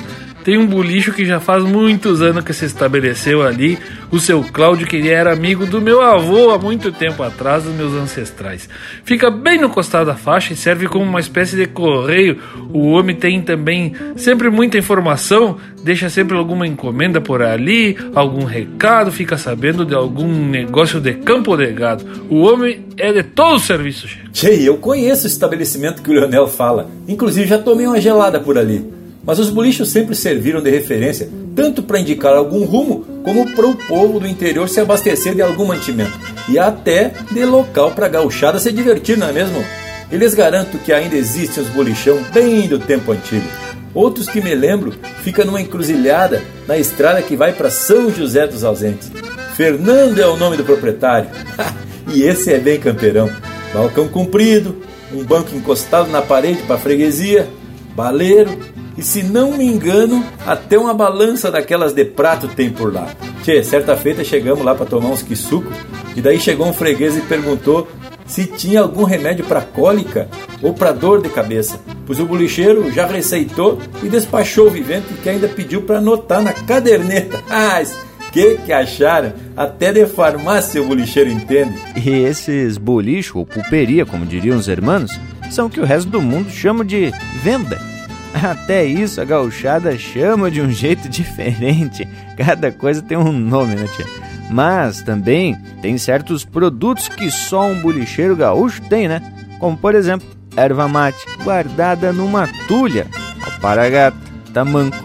[0.44, 3.80] tem um bolicho que já faz muitos anos que se estabeleceu ali,
[4.12, 7.94] o seu Cláudio, que era amigo do meu avô há muito tempo atrás, dos meus
[7.94, 8.68] ancestrais.
[9.06, 12.38] Fica bem no costado da faixa e serve como uma espécie de correio.
[12.74, 19.12] O homem tem também sempre muita informação, deixa sempre alguma encomenda por ali, algum recado,
[19.12, 22.06] fica sabendo de algum negócio de campo ou de gado.
[22.30, 24.08] O homem é de todo o serviço.
[24.32, 26.90] Tchê, eu conheço o estabelecimento que o Leonel fala.
[27.08, 29.03] Inclusive já tomei uma gelada por ali.
[29.24, 33.76] Mas os bolichos sempre serviram de referência, tanto para indicar algum rumo, como para o
[33.76, 36.20] povo do interior se abastecer de algum mantimento,
[36.50, 39.64] e até de local para a gauchada se divertir, não é mesmo?
[40.12, 43.48] Eu lhes garanto que ainda existem os bolichão bem do tempo antigo.
[43.94, 44.94] Outros que me lembro
[45.24, 49.12] ficam numa encruzilhada na estrada que vai para São José dos Ausentes.
[49.56, 51.30] Fernando é o nome do proprietário.
[52.14, 53.30] e esse é bem campeirão.
[53.74, 54.84] Balcão comprido,
[55.14, 57.48] um banco encostado na parede para freguesia,
[57.96, 58.58] baleiro,
[58.98, 63.08] e se não me engano, até uma balança daquelas de prato tem por lá.
[63.44, 65.72] Tchê, certa feita chegamos lá para tomar uns quisuco
[66.16, 67.88] e daí chegou um freguês e perguntou
[68.26, 70.30] se tinha algum remédio para cólica
[70.62, 75.30] ou para dor de cabeça, pois o bolicheiro já receitou e despachou o vivente que
[75.30, 77.42] ainda pediu para anotar na caderneta.
[77.50, 77.84] Ah,
[78.32, 79.34] que que acharam?
[79.56, 81.80] Até de farmácia o bolicheiro entende.
[81.96, 85.12] E esses bolichos, ou pulperia, como diriam os hermanos,
[85.52, 87.14] são o que o resto do mundo chama de
[87.44, 87.93] venda.
[88.42, 92.08] Até isso a gauchada chama de um jeito diferente.
[92.36, 94.06] Cada coisa tem um nome, né, tia?
[94.50, 99.22] Mas também tem certos produtos que só um bolicheiro gaúcho tem, né?
[99.60, 103.08] Como por exemplo, erva mate guardada numa tulha,
[103.46, 104.18] alparagata,
[104.54, 104.98] tamanco,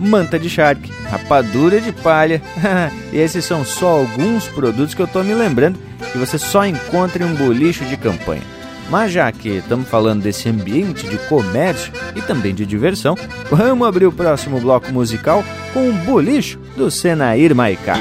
[0.00, 2.42] manta de charque, rapadura de palha.
[3.12, 5.78] e esses são só alguns produtos que eu tô me lembrando
[6.10, 8.42] que você só encontra em um bolicho de campanha.
[8.90, 13.16] Mas já que estamos falando desse ambiente de comércio e também de diversão,
[13.50, 17.94] vamos abrir o próximo bloco musical com um bolicho do Senair Maicá.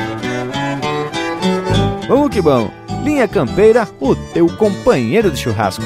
[2.08, 2.72] Vamos que bom!
[3.04, 5.84] Linha Campeira, o teu companheiro de churrasco.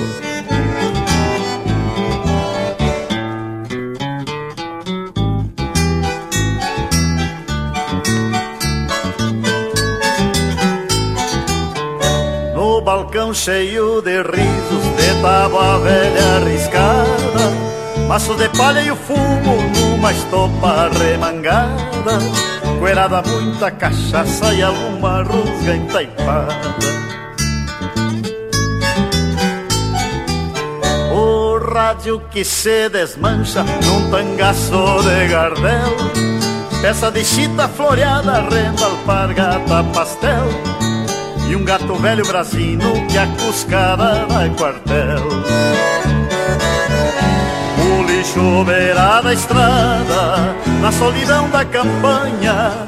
[13.15, 20.11] Balcão cheio de risos de tábua velha arriscada Maço de palha e o fumo numa
[20.11, 22.19] estopa remangada
[22.77, 26.75] Coelhada muita cachaça e alguma rusga entaipada.
[31.13, 35.95] O rádio que se desmancha num tangaço de gardel
[36.81, 40.64] Peça de chita floreada, renda, alpargata, pastel
[41.65, 45.27] gato velho brasino que a cuscada dá quartel.
[47.79, 52.85] O bolicho beira da estrada, na solidão da campanha,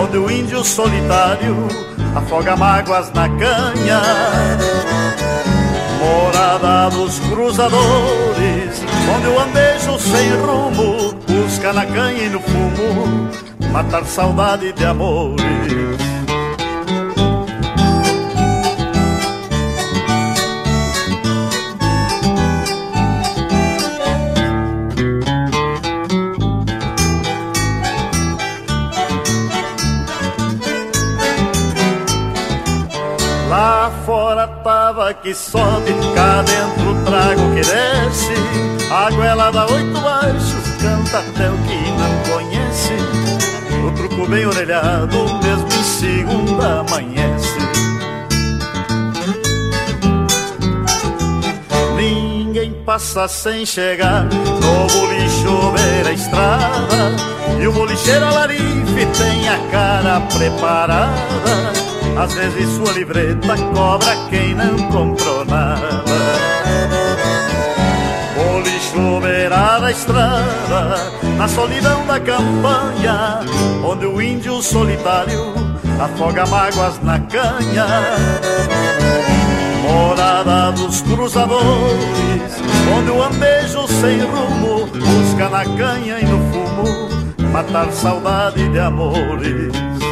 [0.00, 1.68] onde o índio solitário
[2.14, 4.00] afoga mágoas na canha.
[5.98, 8.82] Morada dos cruzadores,
[9.12, 13.28] onde o andejo sem rumo busca na canha e no fumo
[13.72, 16.09] matar saudade de amores.
[35.14, 38.32] Que sobe, cá dentro trago que desce.
[38.90, 42.94] A goela dá oito baixos, canta até o que não conhece.
[43.86, 47.58] O truco bem orelhado, mesmo em segunda amanhece.
[51.96, 57.30] Ninguém passa sem chegar no bolicho beira a estrada.
[57.60, 61.79] E o bolicheiro alarife tem a cara preparada
[62.18, 66.04] às vezes sua livreta cobra quem não comprou nada.
[68.36, 73.40] O lixo beira da estrada Na solidão da campanha
[73.84, 75.52] Onde o índio solitário
[76.00, 77.86] Afoga mágoas na canha.
[79.82, 82.62] Morada dos cruzadores
[82.96, 90.09] Onde o andejo sem rumo Busca na canha e no fumo Matar saudade de amores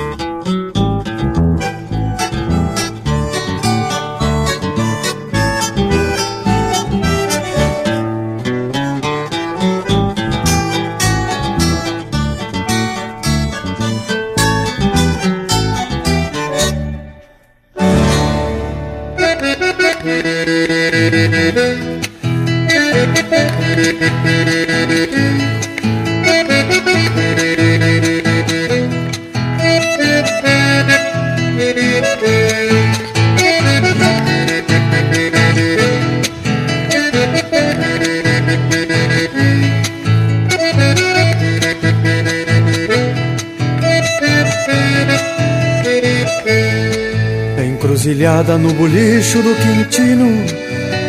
[48.58, 50.46] no bolicho do Quintino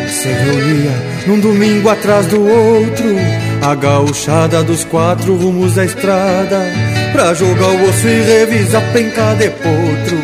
[0.08, 0.90] Se reunia
[1.26, 3.14] num domingo atrás do outro
[3.60, 6.64] A gauchada dos quatro rumos da estrada
[7.12, 10.18] Pra jogar o osso e revisar penca de potro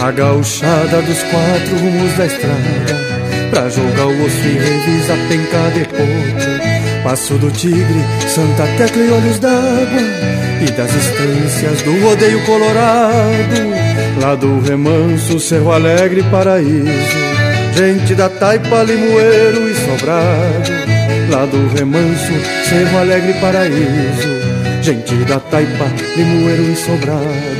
[0.00, 2.96] A gauchada dos quatro rumos da estrada
[3.50, 9.10] Pra jogar o osso e revisar penca de potro Passo do Tigre, Santa Tecla e
[9.10, 13.85] Olhos d'Água e das estâncias do rodeio colorado,
[14.20, 16.86] lá do remanso, Cerro Alegre, Paraíso,
[17.76, 20.72] gente da Taipa, Limoeiro e Sobrado,
[21.30, 22.32] lá do remanso,
[22.68, 24.28] Cerro Alegre, Paraíso,
[24.82, 25.86] gente da Taipa,
[26.16, 27.56] Limoeiro e Sobrado.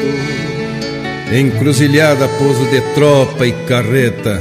[1.32, 4.38] Encruzilhada, pouso de tropa e carreta,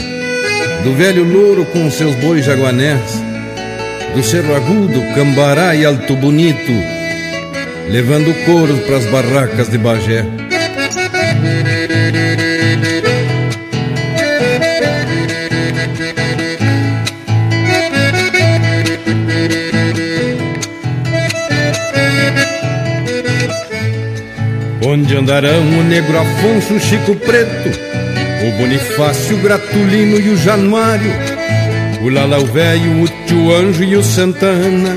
[0.83, 3.21] do velho louro com seus bois jaguanés,
[4.15, 6.71] do Cerro Agudo, Cambará e Alto Bonito,
[7.89, 10.44] levando couro para as barracas de Bagé.
[24.95, 27.69] Onde andarão o negro Afonso, o Chico Preto,
[28.47, 31.11] o Bonifácio, o Gratulino e o Januário,
[32.01, 34.95] o Lalau Velho, o Tio Anjo e o Santana,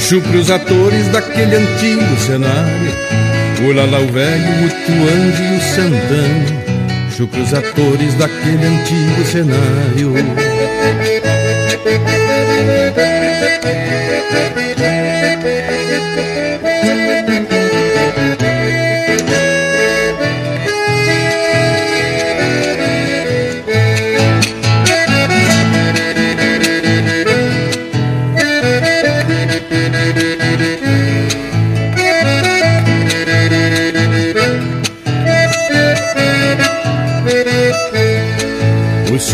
[0.00, 2.92] chupre os atores daquele antigo cenário.
[3.64, 10.45] O Lalau Velho, o Tio Anjo e o Santana, chupre os atores daquele antigo cenário.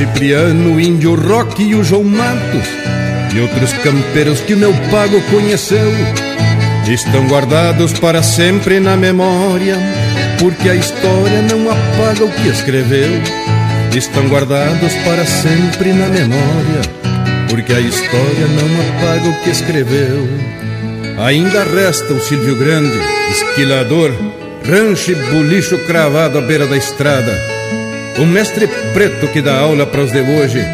[0.02, 2.66] Cipriano, o Índio Rock e o João Matos
[3.32, 5.92] e outros campeiros que meu pago conheceu
[6.88, 9.76] estão guardados para sempre na memória,
[10.40, 13.10] porque a história não apaga o que escreveu.
[13.94, 16.82] Estão guardados para sempre na memória,
[17.48, 20.28] porque a história não apaga o que escreveu.
[21.24, 22.98] Ainda resta o Silvio Grande,
[23.30, 24.10] esquilador,
[24.68, 27.51] rancho e bulicho cravado à beira da estrada
[28.18, 30.64] o mestre preto que dá aula para os de hoje,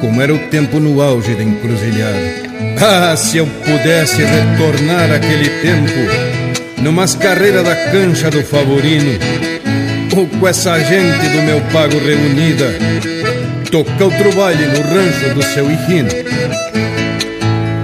[0.00, 2.44] como era o tempo no auge da encruzilhada.
[2.80, 9.18] Ah, se eu pudesse retornar aquele tempo, numas carreiras da cancha do Favorino,
[10.16, 12.66] ou com essa gente do meu pago reunida,
[13.70, 16.08] tocar outro baile no rancho do seu Hijino.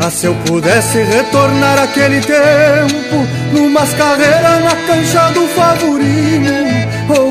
[0.03, 6.53] Ah, se eu pudesse retornar aquele tempo, numas carreiras na cancha do Favorino,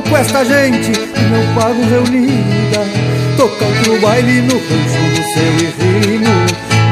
[0.10, 2.80] com esta gente do meu pago reunida,
[3.38, 6.30] tocar outro baile no rancho do seu Hijino.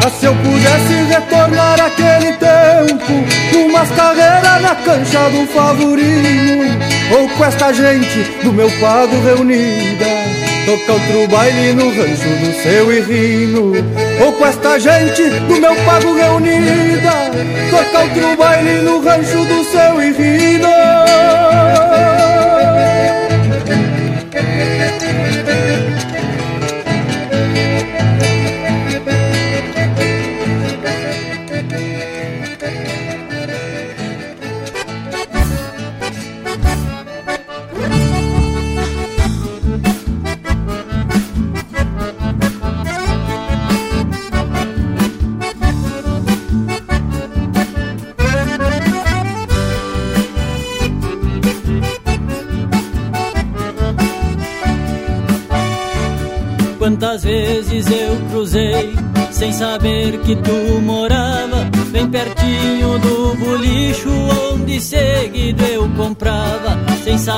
[0.06, 6.80] Ah, se eu pudesse retornar aquele tempo Numas carreiras na cancha do Favorino
[7.12, 10.06] Ou com esta gente do meu pago reunida.
[10.66, 13.74] Tocar outro baile no rancho do seu Irrino
[14.24, 17.32] Ou com esta gente do meu pago reunida.
[17.72, 20.77] Tocar outro baile no rancho do seu Irrino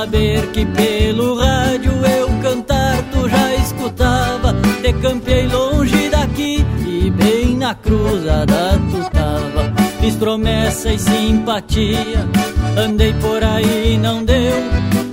[0.10, 7.76] saber que pelo rádio eu cantar tu já escutava Te longe daqui e bem na
[7.76, 9.72] cruzada tu tava.
[10.02, 12.28] Fiz promessa e simpatia,
[12.76, 14.56] andei por aí não deu.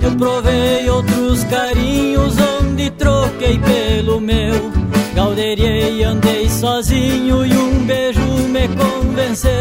[0.01, 4.71] Eu provei outros carinhos onde troquei pelo meu.
[5.13, 9.51] Galderiei, andei sozinho e um beijo me convenceu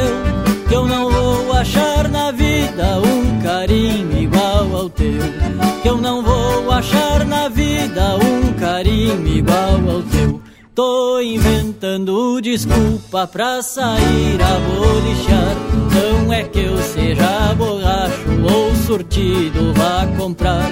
[0.68, 1.95] Que eu não vou achar
[9.16, 10.40] carinho igual ao teu.
[10.74, 15.56] Tô inventando desculpa pra sair a bolichar.
[15.94, 20.70] Não é que eu seja borracho ou surtido vá comprar.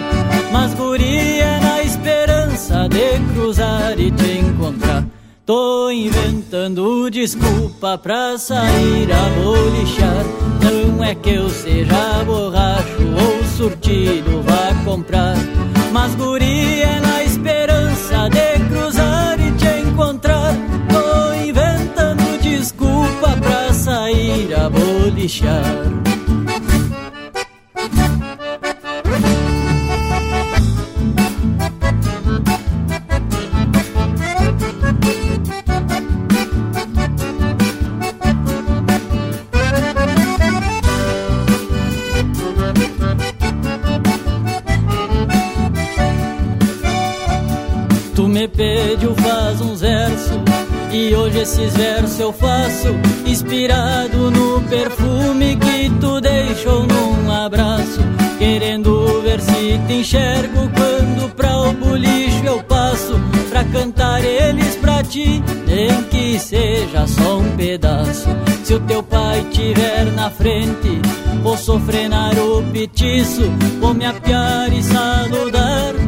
[0.52, 5.04] Mas guria na esperança de cruzar e te encontrar.
[5.46, 10.24] Tô inventando desculpa pra sair a bolichar.
[10.62, 15.34] Não é que eu seja borracho ou surtido vá comprar.
[15.92, 17.13] Mas guria na
[25.04, 25.62] bolichar
[48.14, 50.43] Tu me pediu faz uns versos
[50.94, 52.94] e hoje esses versos eu faço
[53.26, 58.00] inspirado no perfume que tu deixou num abraço,
[58.38, 65.02] querendo ver se te enxergo quando pra o bolicho eu passo pra cantar eles pra
[65.02, 68.28] ti, nem que seja só um pedaço.
[68.62, 71.00] Se o teu pai tiver na frente,
[71.42, 73.42] vou sofrenar o petiço,
[73.80, 76.03] vou me apiar e saludar.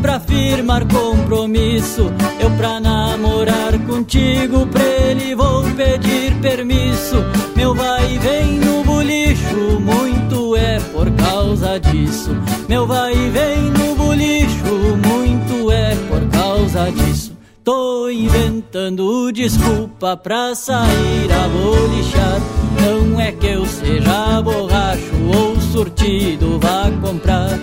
[0.00, 7.16] Pra firmar compromisso, eu pra namorar contigo, pra ele vou pedir permisso.
[7.56, 12.30] Meu vai e vem no bolicho, muito é por causa disso.
[12.68, 17.36] Meu vai e vem no bolicho, muito é por causa disso.
[17.64, 22.40] Tô inventando desculpa pra sair a bolichar.
[22.80, 27.58] Não é que eu seja borracho ou surtido vá comprar.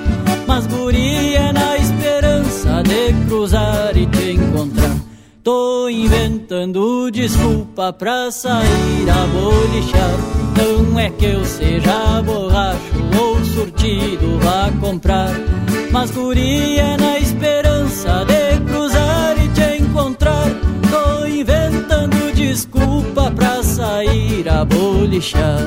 [0.46, 1.75] Mas guria na esperança
[2.88, 4.96] de cruzar e te encontrar.
[5.44, 10.18] Tô inventando desculpa pra sair a bolichar.
[10.58, 12.80] Não é que eu seja borracho
[13.20, 15.32] ou surtido vá comprar.
[15.92, 20.48] Mas guria na esperança de cruzar e te encontrar.
[20.90, 25.60] Tô inventando desculpa pra sair a bolichar.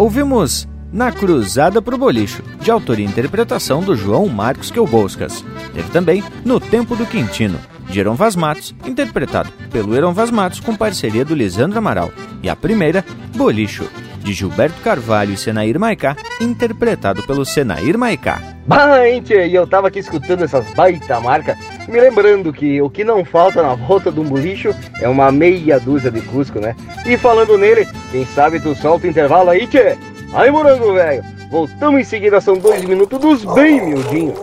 [0.00, 5.44] Ouvimos Na Cruzada pro Bolicho, de autoria e interpretação do João Marcos Quelboscas.
[5.74, 10.58] Teve também No Tempo do Quintino, de Heron Vaz Matos, interpretado pelo Heron Vaz Matos
[10.58, 12.10] com parceria do Lisandro Amaral.
[12.42, 13.04] E a primeira,
[13.36, 13.84] Bolicho,
[14.30, 18.40] de Gilberto Carvalho e Senair Maicá, interpretado pelo Senair Maicá.
[18.64, 21.58] Bah, hein, tchê, e eu tava aqui escutando essas baita marcas,
[21.88, 25.80] me lembrando que o que não falta na volta de um bolicho é uma meia
[25.80, 26.76] dúzia de Cusco, né?
[27.04, 29.98] E falando nele, quem sabe tu solta o intervalo aí, tchê?
[30.32, 34.38] Aí, morango velho, voltamos em seguida, são dois minutos dos bem miudinhos.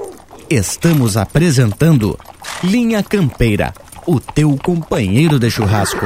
[0.49, 2.19] Estamos apresentando
[2.61, 3.73] Linha Campeira,
[4.05, 6.05] o teu companheiro de churrasco.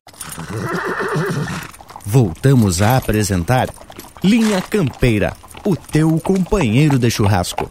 [2.05, 3.69] Voltamos a apresentar
[4.23, 5.33] Linha Campeira,
[5.65, 7.69] o teu companheiro de churrasco.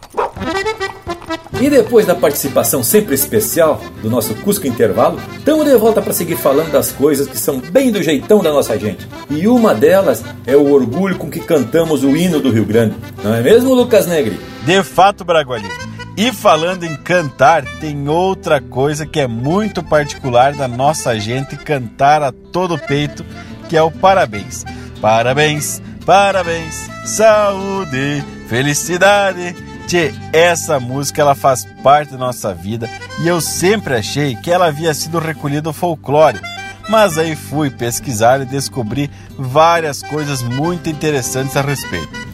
[1.59, 6.35] E depois da participação sempre especial do nosso Cusco Intervalo, estamos de volta para seguir
[6.35, 9.07] falando das coisas que são bem do jeitão da nossa gente.
[9.29, 12.95] E uma delas é o orgulho com que cantamos o hino do Rio Grande.
[13.23, 14.39] Não é mesmo, Lucas Negri?
[14.65, 15.90] De fato, Bragualismo.
[16.21, 22.21] E falando em cantar, tem outra coisa que é muito particular da nossa gente cantar
[22.21, 23.25] a todo peito,
[23.67, 24.63] que é o parabéns.
[25.01, 29.55] Parabéns, parabéns, saúde, felicidade.
[29.87, 32.87] Tchê, essa música ela faz parte da nossa vida
[33.23, 36.39] e eu sempre achei que ela havia sido recolhida do folclore.
[36.87, 42.29] Mas aí fui pesquisar e descobri várias coisas muito interessantes a respeito.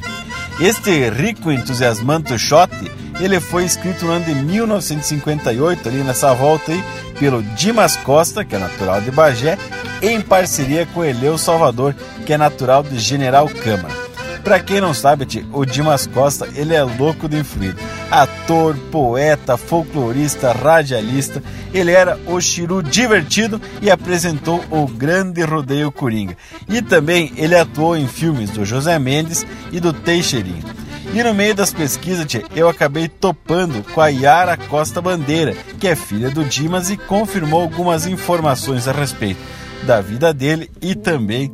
[0.59, 2.69] Este rico e entusiasmante shot
[3.19, 6.83] ele foi escrito no ano de 1958, ali nessa volta aí,
[7.19, 9.57] pelo Dimas Costa, que é natural de Bagé,
[10.01, 11.95] em parceria com Eleu Salvador,
[12.25, 14.07] que é natural de General Câmara.
[14.43, 17.77] Para quem não sabe, o Dimas Costa, ele é louco de influído.
[18.09, 26.37] Ator, poeta, folclorista, radialista, ele era o Chiru divertido e apresentou o Grande Rodeio Coringa.
[26.69, 30.63] E também ele atuou em filmes do José Mendes e do Teixeirinho.
[31.13, 35.95] E no meio das pesquisas, eu acabei topando com a Yara Costa Bandeira, que é
[35.95, 39.39] filha do Dimas e confirmou algumas informações a respeito
[39.85, 41.51] da vida dele e também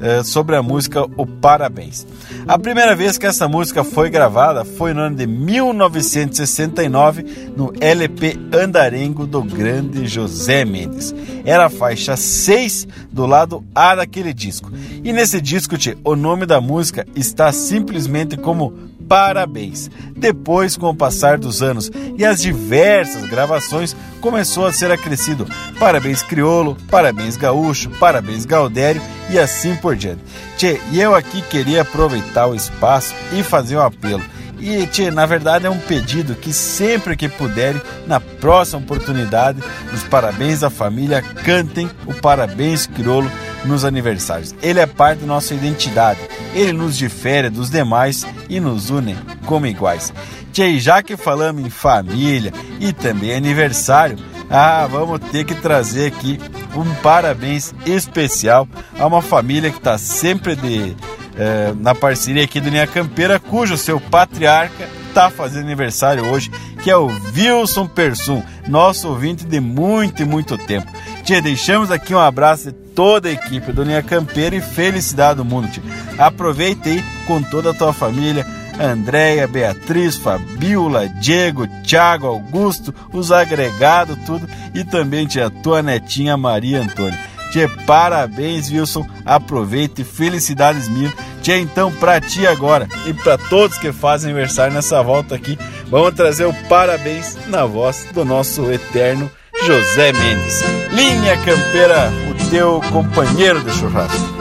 [0.00, 2.06] uh, sobre a música O Parabéns.
[2.46, 8.38] A primeira vez que essa música foi gravada foi no ano de 1969 no LP
[8.52, 11.12] Andarengo do grande José Mendes.
[11.44, 14.70] Era a faixa 6 do lado A daquele disco.
[15.02, 19.90] E nesse disco, tia, o nome da música está simplesmente como parabéns.
[20.16, 25.48] Depois, com o passar dos anos e as diversas gravações, começou a ser acrescido
[25.80, 30.22] parabéns crioulo, parabéns gaúcho, parabéns gaudério e assim por diante.
[30.56, 34.22] Tchê, e eu aqui queria aproveitar o espaço e fazer um apelo.
[34.60, 39.60] E, tchê, na verdade é um pedido que sempre que puderem, na próxima oportunidade,
[39.92, 43.28] os parabéns da família cantem o parabéns crioulo
[43.64, 44.54] nos aniversários.
[44.62, 46.20] Ele é parte da nossa identidade.
[46.54, 49.16] Ele nos difere dos demais e nos une
[49.46, 50.12] como iguais.
[50.52, 54.18] Tchê, já que falamos em família e também aniversário,
[54.50, 56.40] ah, vamos ter que trazer aqui
[56.76, 58.66] um parabéns especial
[58.98, 60.96] a uma família que está sempre de,
[61.36, 66.50] eh, na parceria aqui do Linha Campeira, cujo seu patriarca está fazendo aniversário hoje,
[66.82, 70.90] que é o Wilson Persum, nosso ouvinte de muito e muito tempo.
[71.24, 75.44] Tia, deixamos aqui um abraço de toda a equipe do Linha Campeira e felicidade do
[75.44, 75.82] mundo, tia.
[76.18, 78.46] Aproveite aí com toda a tua família,
[78.80, 86.80] Andréia, Beatriz, Fabiola, Diego, Thiago, Augusto, os agregados, tudo, e também tia, tua netinha Maria
[86.80, 87.18] Antônia.
[87.52, 89.06] Tia, parabéns, Wilson.
[89.24, 91.12] Aproveite, felicidades mil.
[91.42, 96.14] Tia, então, pra ti agora e para todos que fazem aniversário nessa volta aqui, vamos
[96.14, 99.30] trazer o parabéns na voz do nosso eterno
[99.66, 100.64] José Mendes.
[100.90, 104.34] Linha Campeira, o teu companheiro de churrasco.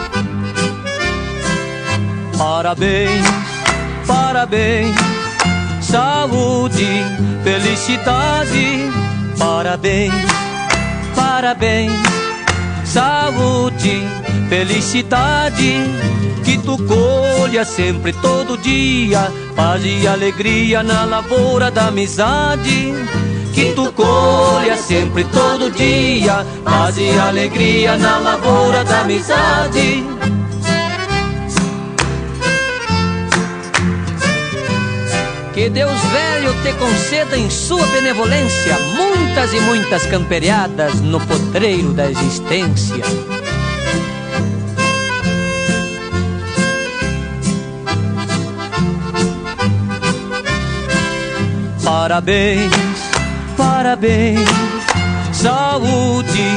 [2.38, 3.26] Parabéns,
[4.08, 4.96] parabéns,
[5.82, 6.88] saúde,
[7.44, 8.90] felicidade.
[9.38, 10.14] Parabéns,
[11.16, 11.92] parabéns,
[12.86, 14.08] saúde,
[14.48, 15.84] felicidade.
[16.46, 22.94] Que tu colha sempre, todo dia, paz e alegria na lavoura da amizade
[23.54, 30.04] que tu colha sempre todo dia, paz e alegria na lavoura da amizade.
[35.54, 42.10] Que Deus velho te conceda em sua benevolência muitas e muitas camperiadas no potreiro da
[42.10, 43.04] existência.
[51.84, 52.89] Parabéns
[53.60, 54.40] parabéns,
[55.34, 56.48] saúde,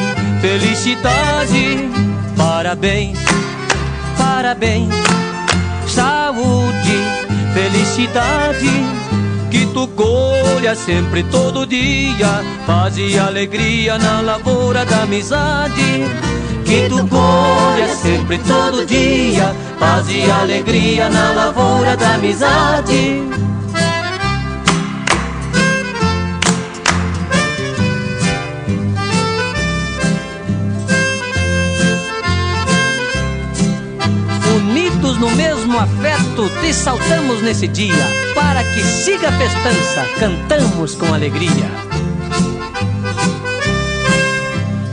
[0.41, 1.91] felicidade.
[2.37, 3.19] Parabéns,
[4.17, 4.95] parabéns,
[5.89, 6.99] saúde,
[7.53, 8.71] felicidade.
[9.51, 16.07] Que tu colha sempre todo dia, paz e alegria na lavoura da amizade.
[16.65, 23.23] Que tu colha sempre todo dia, paz e alegria na lavoura da amizade.
[35.37, 41.71] Mesmo afeto, te saltamos nesse dia, para que siga a festança, cantamos com alegria.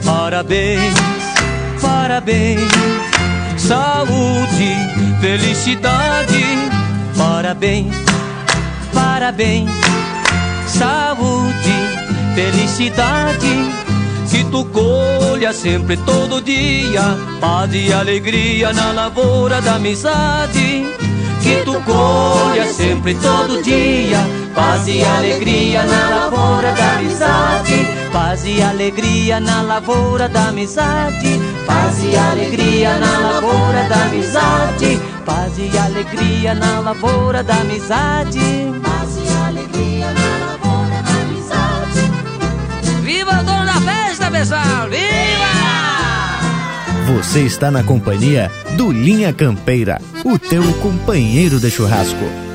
[0.03, 0.93] Parabéns,
[1.81, 2.61] parabéns,
[3.57, 4.75] saúde,
[5.21, 6.45] felicidade.
[7.17, 7.95] Parabéns,
[8.93, 9.69] parabéns,
[10.67, 11.73] saúde,
[12.35, 13.88] felicidade.
[14.39, 20.85] Que tu colha sempre todo dia paz e alegria na lavoura da amizade.
[21.43, 24.19] Que tu colha sempre todo dia
[24.55, 27.85] paz e alegria na lavoura da amizade.
[28.13, 31.37] Paz e alegria na lavoura da amizade.
[31.67, 35.01] Paz e alegria na lavoura da amizade.
[35.25, 38.71] Paz e alegria na lavoura da amizade.
[38.81, 42.29] Paz e alegria na lavoura da amizade.
[43.03, 43.43] Viva
[44.39, 44.89] pessoal!
[44.89, 45.49] Viva!
[47.13, 52.48] Você está na companhia do Linha Campeira, o teu companheiro de churrasco.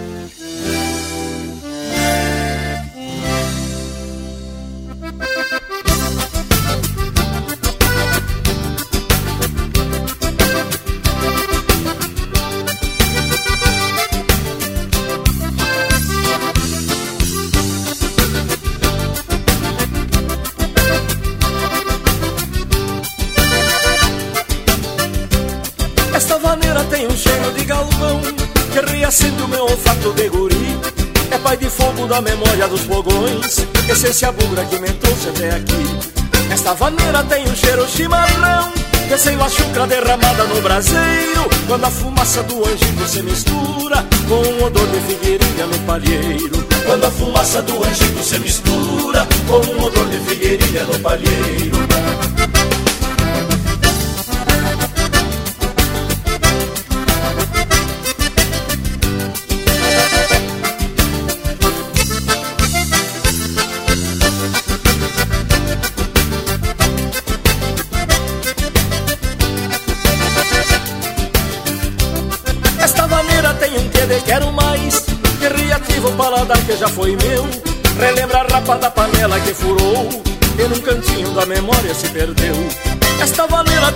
[32.15, 33.67] Da memória dos fogões.
[33.89, 36.53] Essência bugra que me trouxe até aqui.
[36.53, 38.71] Esta vaneira tem um cheiro chimarrão
[39.09, 41.49] Desceu a chucra derramada no braseiro.
[41.67, 46.67] Quando a fumaça do angico se mistura Com o odor de figueirinha no palheiro.
[46.87, 51.85] Quando a fumaça do angico se mistura Com o odor de figueirinha no palheiro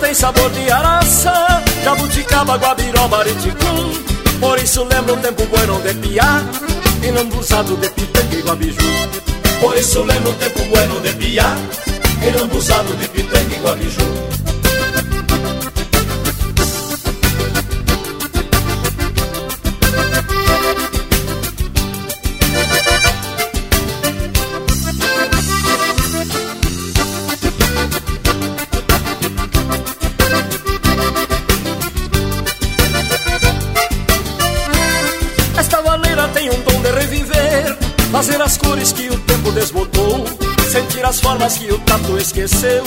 [0.09, 1.31] tem sabor de araça
[1.83, 3.93] Jabuticaba, guabiroba, ariticum
[4.39, 6.41] Por isso lembra um tempo bueno de piá
[7.03, 8.79] E não busado de pitanga e guabiju.
[9.61, 11.55] Por isso lembra um tempo bueno de piá
[12.27, 14.18] E não busado de pitanga e guabiju
[38.93, 40.25] que o tempo desbotou.
[40.69, 42.83] Sentir as formas que o tato esqueceu.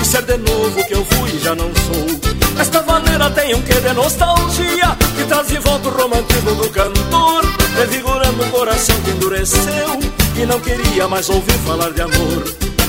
[0.00, 2.60] E ser de novo que eu fui e já não sou.
[2.60, 7.44] Esta maneira tem um quê de nostalgia Que traz de volta o romantismo do cantor.
[7.76, 9.98] Revigorando o coração que endureceu
[10.36, 12.44] E não queria mais ouvir falar de amor.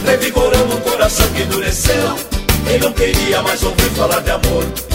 [0.06, 2.16] Revigorando o coração que endureceu
[2.74, 4.95] E não queria mais ouvir falar de amor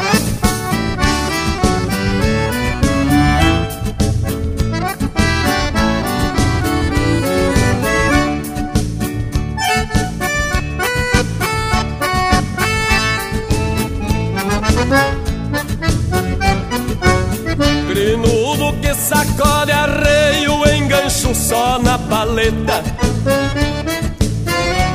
[19.21, 22.83] sacode arreio, engancho só na paleta.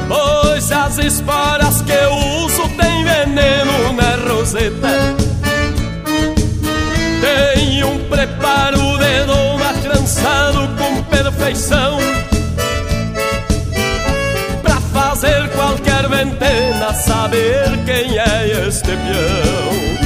[0.09, 4.89] Pois as esporas que eu uso tem veneno na roseta.
[7.21, 11.99] Tem um preparo de doma trançado com perfeição.
[14.63, 20.06] Pra fazer qualquer ventena saber quem é este peão.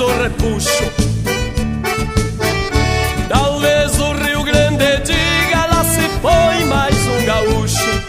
[0.00, 0.84] o repuxo.
[3.28, 8.02] Talvez o Rio Grande diga lá se foi mais um gaúcho.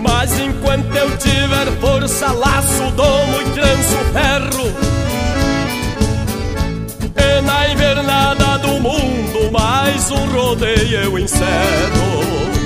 [0.00, 4.72] Mas enquanto eu tiver força, laço, domo e tranço ferro.
[7.16, 12.65] E na invernada do mundo, mais um rodeio eu encerro.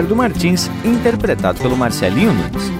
[0.00, 2.72] Ricardo Martins, interpretado pelo Marcelinho Nunes.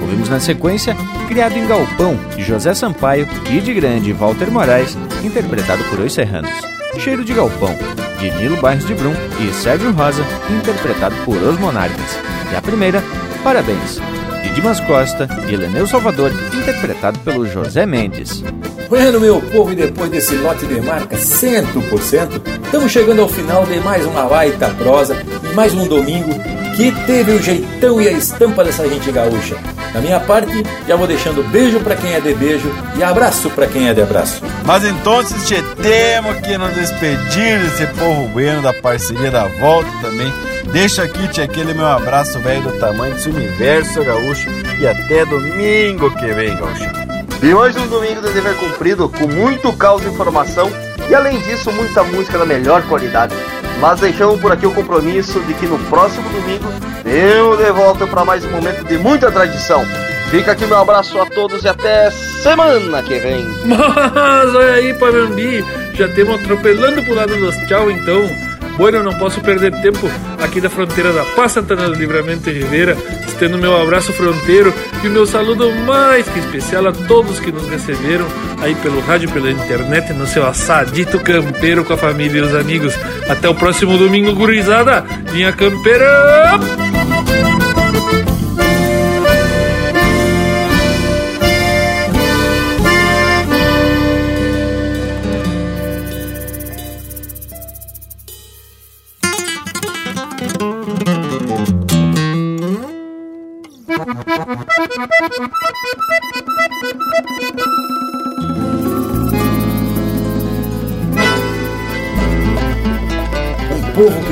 [0.00, 0.96] Ouvimos na sequência
[1.26, 6.52] Criado em Galpão, de José Sampaio, de Grande e Walter Moraes, interpretado por Os Serranos.
[6.96, 7.74] Cheiro de Galpão,
[8.20, 12.16] de Nilo Bairros de Brum e Sérgio Rosa, interpretado por Os Monarcas.
[12.52, 13.02] E a primeira,
[13.42, 14.00] Parabéns,
[14.44, 18.44] de Dimas Costa e Leneu Salvador, interpretado pelo José Mendes.
[18.88, 23.80] Bueno, meu povo, e depois desse lote de marca 100%, estamos chegando ao final de
[23.80, 26.47] mais uma baita prosa e mais um domingo
[26.78, 29.56] que teve o jeitão e a estampa dessa gente gaúcha.
[29.92, 33.66] Da minha parte, já vou deixando beijo para quem é de beijo e abraço para
[33.66, 34.40] quem é de abraço.
[34.64, 40.32] Mas então, tchê, temos que nos despedir desse povo bueno, da parceria da volta também.
[40.72, 44.48] Deixa aqui, tchê, aquele meu abraço velho do tamanho desse universo gaúcho
[44.78, 46.84] e até domingo que vem, gaúcho.
[47.42, 50.70] E mais um domingo de dever cumprido, com muito caos e informação
[51.10, 53.34] e além disso, muita música da melhor qualidade.
[53.80, 56.66] Mas deixamos por aqui o compromisso de que no próximo domingo
[57.04, 59.84] temos de para mais um momento de muita tradição.
[60.30, 63.46] Fica aqui meu abraço a todos e até semana que vem.
[63.64, 65.64] Mas olha aí, Panambi,
[65.94, 68.28] já temos atropelando pro lado dos tchau então.
[68.76, 70.08] Bueno, não posso perder tempo
[70.40, 72.96] aqui da fronteira da Paz Santana do Livramento de Rivera,
[73.26, 74.72] estendo meu abraço fronteiro
[75.02, 78.26] e o meu saludo mais que especial a todos que nos receberam
[78.60, 82.94] aí pelo rádio, pela internet, no seu assadito campeiro com a família e os amigos.
[83.28, 85.04] Até o próximo domingo, gurizada!
[85.32, 86.58] Linha Campeira!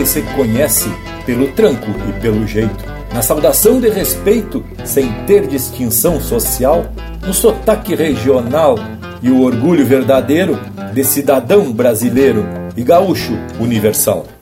[0.07, 0.89] Se conhece
[1.27, 6.87] pelo tranco e pelo jeito, na saudação de respeito, sem ter distinção social,
[7.27, 8.77] no sotaque regional
[9.20, 10.59] e o orgulho verdadeiro
[10.95, 12.47] de cidadão brasileiro
[12.77, 14.35] e gaúcho universal.